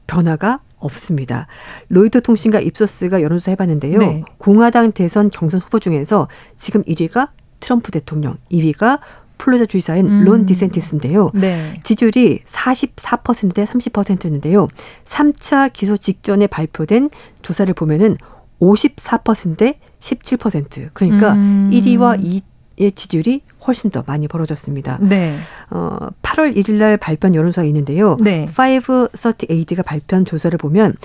[0.07, 1.47] 변화가 없습니다.
[1.89, 3.99] 로이터 통신과 입소스가 여론조사 해봤는데요.
[3.99, 4.25] 네.
[4.39, 6.29] 공화당 대선 경선 후보 중에서
[6.59, 7.29] 지금 1위가
[7.61, 8.99] 트럼프 대통령, 2위가
[9.39, 10.25] 플로리다 주지사인 음.
[10.25, 11.31] 론 디샌티스인데요.
[11.35, 11.81] 네.
[11.83, 14.69] 지지율이 44%대 30%였는데요.
[15.07, 17.11] 3차 기소 직전에 발표된
[17.43, 18.17] 조사를 보면은
[18.61, 20.91] 54%대 17%.
[20.93, 21.71] 그러니까 음.
[21.73, 22.43] 1위와 2위의
[22.77, 24.99] 지지율이 훨씬 더 많이 벌어졌습니다.
[25.01, 25.35] 네.
[25.71, 28.17] 어, 8월 1일 날 발표한 여론조사가 있는데요.
[28.21, 28.49] 네.
[28.53, 30.97] 538가 발표한 조사를 보면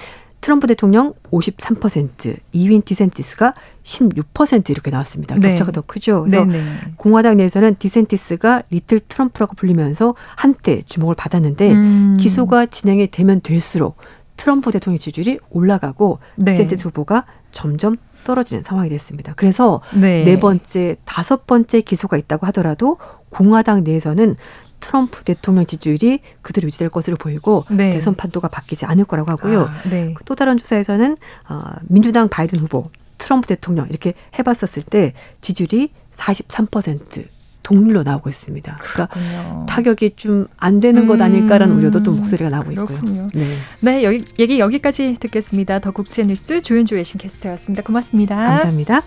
[0.41, 3.53] 트럼프 대통령 53%, 2위인 디샌티스가
[3.84, 5.36] 16% 이렇게 나왔습니다.
[5.36, 5.49] 네.
[5.49, 6.22] 격차가 더 크죠.
[6.22, 6.57] 그래서 네네.
[6.57, 6.63] 네.
[6.95, 12.18] 공화당 내에서는 디샌티스가 little 트럼프라고 불리면서 한때 주목을 받았는데 음.
[12.20, 13.97] 기소가 진행이 되면 될수록
[14.38, 16.51] 트럼프 대통령 지지율이 올라가고 네.
[16.51, 17.97] 디샌티스 후보가 점점
[18.28, 19.34] 떨어지는 상황이 됐습니다.
[19.38, 20.25] 그래서 네.
[20.25, 22.97] 네 번째, 다섯 번째 기소가 있다고 하더라도
[23.30, 24.36] 공화당 내에서는
[24.82, 27.91] 트럼프 대통령 지지율이 그대로 유지될 것으로 보이고 네.
[27.91, 29.61] 대선 판도가 바뀌지 않을 거라고 하고요.
[29.63, 30.13] 아, 네.
[30.25, 31.17] 또 다른 조사에서는
[31.49, 37.36] 어, 민주당 바이든 후보, 트럼프 대통령 이렇게 해봤었을 때 지지율이 43%
[37.68, 38.80] 동률로 나오고 있습니다.
[38.82, 39.65] 그러니까 그렇군요.
[39.68, 43.28] 타격이 좀 안 되는 것 아닐까라는 음, 우려도 또 목소리가 나오고 그렇군요.
[43.28, 43.30] 있고요.
[43.34, 43.55] 네.
[43.82, 45.80] 네, 여기, 얘기 여기까지 듣겠습니다.
[45.80, 47.84] 더 국제 뉴스 조윤주 외신 캐스터였습니다.
[47.84, 48.36] 고맙습니다.
[48.36, 49.01] 감사합니다.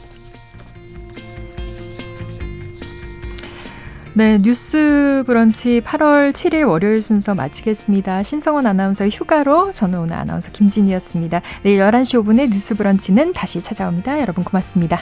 [4.12, 8.22] 네, 뉴스 브런치 8월 7일 월요일 순서 마치겠습니다.
[8.22, 11.40] 신성원 아나운서 휴가로 저는 오늘 아나운서 김진이었습니다.
[11.62, 14.20] 내일 11시 5분에 뉴스 브런치는 다시 찾아옵니다.
[14.20, 15.00] 여러분 고맙습니다.